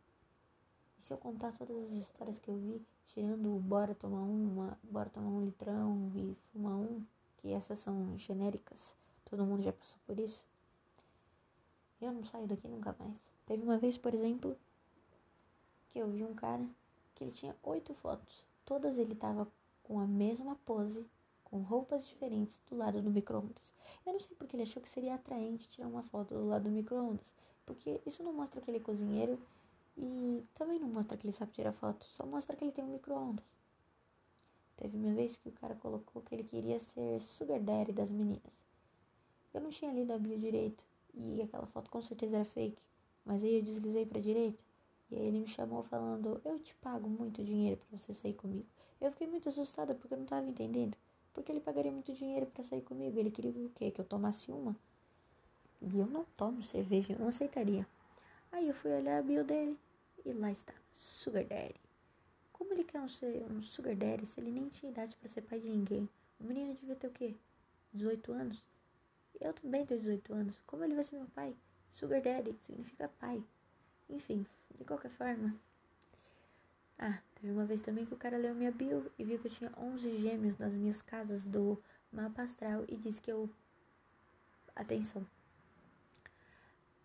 E 0.99 1.01
se 1.01 1.11
eu 1.11 1.17
contar 1.17 1.51
todas 1.53 1.75
as 1.85 1.93
histórias 1.93 2.37
que 2.37 2.47
eu 2.47 2.55
vi, 2.55 2.79
tirando 3.07 3.55
o 3.55 3.59
bora 3.59 3.95
tomar 3.95 4.21
uma, 4.21 4.77
bora 4.83 5.09
tomar 5.09 5.27
um 5.27 5.43
litrão 5.43 6.11
e 6.15 6.37
fumar 6.51 6.75
um, 6.75 7.03
que 7.37 7.51
essas 7.51 7.79
são 7.79 8.15
genéricas, 8.15 8.93
todo 9.25 9.43
mundo 9.43 9.63
já 9.63 9.73
passou 9.73 9.97
por 10.05 10.19
isso. 10.19 10.45
Eu 11.99 12.11
não 12.11 12.23
saio 12.23 12.45
daqui 12.45 12.67
nunca 12.67 12.95
mais. 12.99 13.15
Teve 13.47 13.63
uma 13.63 13.79
vez, 13.79 13.97
por 13.97 14.13
exemplo, 14.13 14.55
que 15.91 15.97
eu 15.97 16.07
vi 16.11 16.23
um 16.23 16.35
cara 16.35 16.63
que 17.15 17.23
ele 17.23 17.31
tinha 17.31 17.55
oito 17.63 17.95
fotos. 17.95 18.45
Todas 18.63 18.99
ele 18.99 19.15
tava 19.15 19.47
com 19.83 19.99
a 19.99 20.05
mesma 20.05 20.55
pose, 20.63 21.03
com 21.51 21.61
roupas 21.63 22.07
diferentes 22.07 22.57
do 22.69 22.77
lado 22.77 23.01
do 23.01 23.11
micro-ondas. 23.11 23.75
Eu 24.05 24.13
não 24.13 24.21
sei 24.21 24.33
porque 24.37 24.55
ele 24.55 24.63
achou 24.63 24.81
que 24.81 24.87
seria 24.87 25.15
atraente 25.15 25.67
tirar 25.69 25.89
uma 25.89 26.01
foto 26.01 26.33
do 26.33 26.47
lado 26.47 26.63
do 26.63 26.71
micro-ondas, 26.71 27.25
porque 27.65 28.01
isso 28.05 28.23
não 28.23 28.31
mostra 28.31 28.61
que 28.61 28.71
ele 28.71 28.77
é 28.77 28.81
cozinheiro 28.81 29.37
e 29.97 30.45
também 30.55 30.79
não 30.79 30.87
mostra 30.87 31.17
que 31.17 31.25
ele 31.27 31.33
sabe 31.33 31.51
tirar 31.51 31.73
foto, 31.73 32.05
só 32.05 32.25
mostra 32.25 32.55
que 32.55 32.63
ele 32.63 32.71
tem 32.71 32.85
um 32.85 32.93
micro-ondas. 32.93 33.43
Teve 34.77 34.95
uma 34.95 35.13
vez 35.13 35.35
que 35.35 35.49
o 35.49 35.51
cara 35.51 35.75
colocou 35.75 36.21
que 36.21 36.33
ele 36.33 36.45
queria 36.45 36.79
ser 36.79 37.21
sugar 37.21 37.59
daddy 37.59 37.91
das 37.91 38.09
meninas. 38.09 38.53
Eu 39.53 39.59
não 39.59 39.69
tinha 39.69 39.91
lido 39.91 40.13
a 40.13 40.17
bio 40.17 40.39
direito 40.39 40.85
e 41.13 41.41
aquela 41.41 41.67
foto 41.67 41.91
com 41.91 42.01
certeza 42.01 42.37
era 42.37 42.45
fake, 42.45 42.81
mas 43.25 43.43
aí 43.43 43.57
eu 43.57 43.61
deslizei 43.61 44.05
para 44.05 44.21
direita 44.21 44.63
e 45.11 45.17
aí 45.17 45.27
ele 45.27 45.41
me 45.41 45.47
chamou 45.47 45.83
falando: 45.83 46.41
"Eu 46.45 46.57
te 46.57 46.73
pago 46.75 47.09
muito 47.09 47.43
dinheiro 47.43 47.77
para 47.77 47.97
você 47.97 48.13
sair 48.13 48.33
comigo". 48.33 48.65
Eu 49.01 49.11
fiquei 49.11 49.27
muito 49.27 49.49
assustada 49.49 49.93
porque 49.93 50.13
eu 50.13 50.17
não 50.17 50.23
estava 50.23 50.47
entendendo. 50.47 50.95
Porque 51.33 51.51
ele 51.51 51.59
pagaria 51.59 51.91
muito 51.91 52.13
dinheiro 52.13 52.45
para 52.45 52.63
sair 52.63 52.81
comigo? 52.81 53.17
Ele 53.17 53.31
queria 53.31 53.51
o 53.51 53.69
quê? 53.69 53.91
Que 53.91 54.01
eu 54.01 54.05
tomasse 54.05 54.51
uma? 54.51 54.75
E 55.81 55.97
eu 55.97 56.05
não 56.05 56.25
tomo 56.37 56.61
cerveja, 56.61 57.13
eu 57.13 57.19
não 57.19 57.29
aceitaria. 57.29 57.87
Aí 58.51 58.67
eu 58.67 58.73
fui 58.73 58.91
olhar 58.91 59.17
a 59.17 59.21
bio 59.21 59.43
dele 59.43 59.77
e 60.25 60.33
lá 60.33 60.51
está, 60.51 60.73
Sugar 60.93 61.45
Daddy. 61.45 61.79
Como 62.51 62.73
ele 62.73 62.83
quer 62.83 62.99
um, 62.99 63.07
um 63.55 63.63
Sugar 63.63 63.95
Daddy 63.95 64.25
se 64.25 64.39
ele 64.39 64.51
nem 64.51 64.69
tinha 64.69 64.91
idade 64.91 65.15
para 65.15 65.27
ser 65.27 65.41
pai 65.41 65.59
de 65.59 65.67
ninguém? 65.67 66.07
O 66.39 66.43
menino 66.43 66.75
devia 66.75 66.95
ter 66.95 67.07
o 67.07 67.11
quê? 67.11 67.35
18 67.93 68.31
anos? 68.31 68.63
Eu 69.39 69.53
também 69.53 69.85
tenho 69.85 69.99
18 69.99 70.33
anos. 70.33 70.61
Como 70.67 70.83
ele 70.83 70.93
vai 70.93 71.03
ser 71.03 71.15
meu 71.15 71.27
pai? 71.27 71.55
Sugar 71.93 72.21
Daddy 72.21 72.53
significa 72.65 73.09
pai. 73.19 73.43
Enfim, 74.09 74.45
de 74.77 74.83
qualquer 74.83 75.09
forma. 75.09 75.55
Ah, 77.01 77.19
teve 77.35 77.51
uma 77.51 77.65
vez 77.65 77.81
também 77.81 78.05
que 78.05 78.13
o 78.13 78.17
cara 78.17 78.37
leu 78.37 78.55
minha 78.55 78.71
bio 78.71 79.11
e 79.19 79.25
viu 79.25 79.37
que 79.39 79.47
eu 79.47 79.51
tinha 79.51 79.73
11 79.77 80.19
gêmeos 80.19 80.57
nas 80.57 80.73
minhas 80.73 81.01
casas 81.01 81.43
do 81.45 81.77
mapa 82.13 82.43
astral 82.43 82.85
e 82.87 82.95
disse 82.95 83.19
que 83.19 83.31
eu. 83.31 83.49
Atenção 84.73 85.25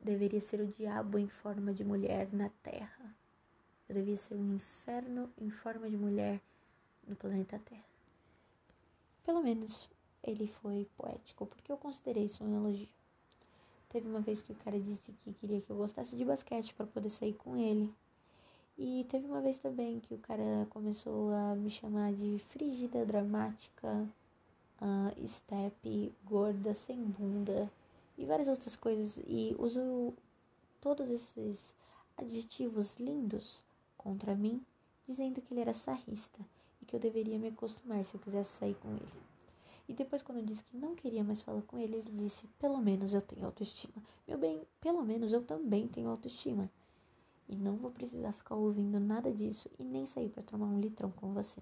deveria 0.06 0.40
ser 0.40 0.60
o 0.60 0.66
diabo 0.66 1.18
em 1.18 1.26
forma 1.26 1.74
de 1.74 1.82
mulher 1.82 2.32
na 2.32 2.48
Terra. 2.62 3.14
Eu 3.88 3.94
devia 3.96 4.16
ser 4.16 4.34
um 4.34 4.54
inferno 4.54 5.28
em 5.36 5.50
forma 5.50 5.90
de 5.90 5.96
mulher 5.96 6.40
no 7.06 7.16
planeta 7.16 7.58
Terra. 7.58 7.84
Pelo 9.24 9.42
menos 9.42 9.88
ele 10.22 10.46
foi 10.46 10.88
poético, 10.96 11.46
porque 11.46 11.70
eu 11.70 11.76
considerei 11.76 12.24
isso 12.24 12.44
um 12.44 12.56
elogio. 12.56 12.88
Teve 13.88 14.08
uma 14.08 14.20
vez 14.20 14.40
que 14.40 14.52
o 14.52 14.56
cara 14.56 14.78
disse 14.78 15.12
que 15.24 15.32
queria 15.34 15.60
que 15.60 15.70
eu 15.70 15.76
gostasse 15.76 16.16
de 16.16 16.24
basquete 16.24 16.72
para 16.74 16.86
poder 16.86 17.10
sair 17.10 17.34
com 17.34 17.56
ele. 17.56 17.92
E 18.78 19.06
teve 19.08 19.26
uma 19.26 19.40
vez 19.40 19.56
também 19.56 20.00
que 20.00 20.14
o 20.14 20.18
cara 20.18 20.66
começou 20.68 21.30
a 21.32 21.54
me 21.54 21.70
chamar 21.70 22.12
de 22.12 22.38
frígida, 22.50 23.06
dramática, 23.06 24.06
uh, 24.82 25.28
step, 25.28 26.12
gorda, 26.24 26.74
sem 26.74 27.02
bunda 27.02 27.70
e 28.18 28.26
várias 28.26 28.48
outras 28.48 28.76
coisas. 28.76 29.18
E 29.26 29.56
usou 29.58 30.14
todos 30.80 31.10
esses 31.10 31.74
adjetivos 32.18 32.96
lindos 32.98 33.64
contra 33.96 34.34
mim, 34.34 34.60
dizendo 35.08 35.40
que 35.40 35.54
ele 35.54 35.62
era 35.62 35.72
sarrista 35.72 36.40
e 36.82 36.84
que 36.84 36.94
eu 36.94 37.00
deveria 37.00 37.38
me 37.38 37.48
acostumar 37.48 38.04
se 38.04 38.14
eu 38.14 38.20
quisesse 38.20 38.58
sair 38.58 38.74
com 38.74 38.90
ele. 38.90 39.26
E 39.88 39.94
depois, 39.94 40.20
quando 40.20 40.38
eu 40.38 40.44
disse 40.44 40.64
que 40.64 40.76
não 40.76 40.94
queria 40.94 41.22
mais 41.22 41.42
falar 41.42 41.62
com 41.62 41.78
ele, 41.78 41.96
ele 41.96 42.10
disse: 42.12 42.46
Pelo 42.58 42.78
menos 42.78 43.14
eu 43.14 43.22
tenho 43.22 43.46
autoestima. 43.46 43.94
Meu 44.26 44.36
bem, 44.36 44.60
pelo 44.80 45.02
menos 45.04 45.32
eu 45.32 45.42
também 45.42 45.86
tenho 45.86 46.10
autoestima. 46.10 46.68
E 47.48 47.56
não 47.56 47.76
vou 47.76 47.90
precisar 47.90 48.32
ficar 48.32 48.56
ouvindo 48.56 48.98
nada 48.98 49.32
disso 49.32 49.70
e 49.78 49.84
nem 49.84 50.06
sair 50.06 50.28
para 50.28 50.42
tomar 50.42 50.66
um 50.66 50.80
litrão 50.80 51.10
com 51.10 51.32
você. 51.32 51.60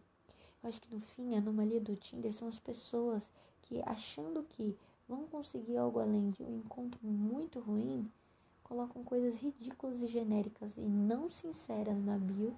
Eu 0.62 0.68
acho 0.68 0.80
que 0.80 0.94
no 0.94 1.00
fim 1.00 1.34
a 1.34 1.38
anomalia 1.38 1.80
do 1.80 1.94
Tinder 1.94 2.32
são 2.32 2.48
as 2.48 2.58
pessoas 2.58 3.30
que, 3.62 3.82
achando 3.84 4.42
que 4.42 4.76
vão 5.08 5.26
conseguir 5.26 5.76
algo 5.76 6.00
além 6.00 6.30
de 6.30 6.42
um 6.42 6.58
encontro 6.58 6.98
muito 7.02 7.60
ruim, 7.60 8.10
colocam 8.62 9.04
coisas 9.04 9.34
ridículas 9.36 10.00
e 10.00 10.06
genéricas 10.06 10.76
e 10.76 10.80
não 10.80 11.30
sinceras 11.30 12.02
na 12.02 12.16
bio 12.16 12.56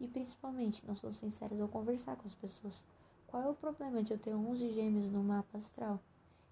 e 0.00 0.08
principalmente 0.08 0.84
não 0.86 0.96
são 0.96 1.12
sinceras 1.12 1.60
ao 1.60 1.68
conversar 1.68 2.16
com 2.16 2.26
as 2.26 2.34
pessoas. 2.34 2.82
Qual 3.28 3.42
é 3.42 3.48
o 3.48 3.54
problema 3.54 4.02
de 4.02 4.12
eu 4.12 4.18
ter 4.18 4.34
11 4.34 4.72
gêmeos 4.72 5.08
no 5.08 5.22
mapa 5.22 5.58
astral? 5.58 6.00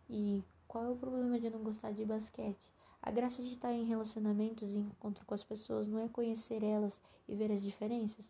E 0.09 0.43
qual 0.69 0.85
é 0.85 0.89
o 0.91 0.97
problema 0.97 1.39
de 1.39 1.47
eu 1.47 1.53
não 1.53 1.63
gostar 1.63 1.93
de 1.93 2.05
basquete? 2.05 2.71
A 3.03 3.11
graça 3.11 3.43
de 3.43 3.53
estar 3.53 3.73
em 3.73 3.85
relacionamentos 3.85 4.75
e 4.75 4.79
encontro 4.79 5.25
com 5.27 5.35
as 5.35 5.43
pessoas 5.43 5.89
não 5.89 5.99
é 5.99 6.09
conhecer 6.09 6.63
elas 6.63 7.01
e 7.29 7.35
ver 7.35 7.51
as 7.51 7.61
diferenças? 7.61 8.25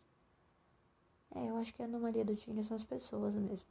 É, 1.35 1.51
eu 1.51 1.57
acho 1.59 1.75
que 1.75 1.83
a 1.83 1.85
anomalia 1.85 2.25
do 2.25 2.35
Tinder 2.35 2.65
são 2.65 2.75
as 2.75 2.83
pessoas 2.83 3.37
mesmo. 3.37 3.67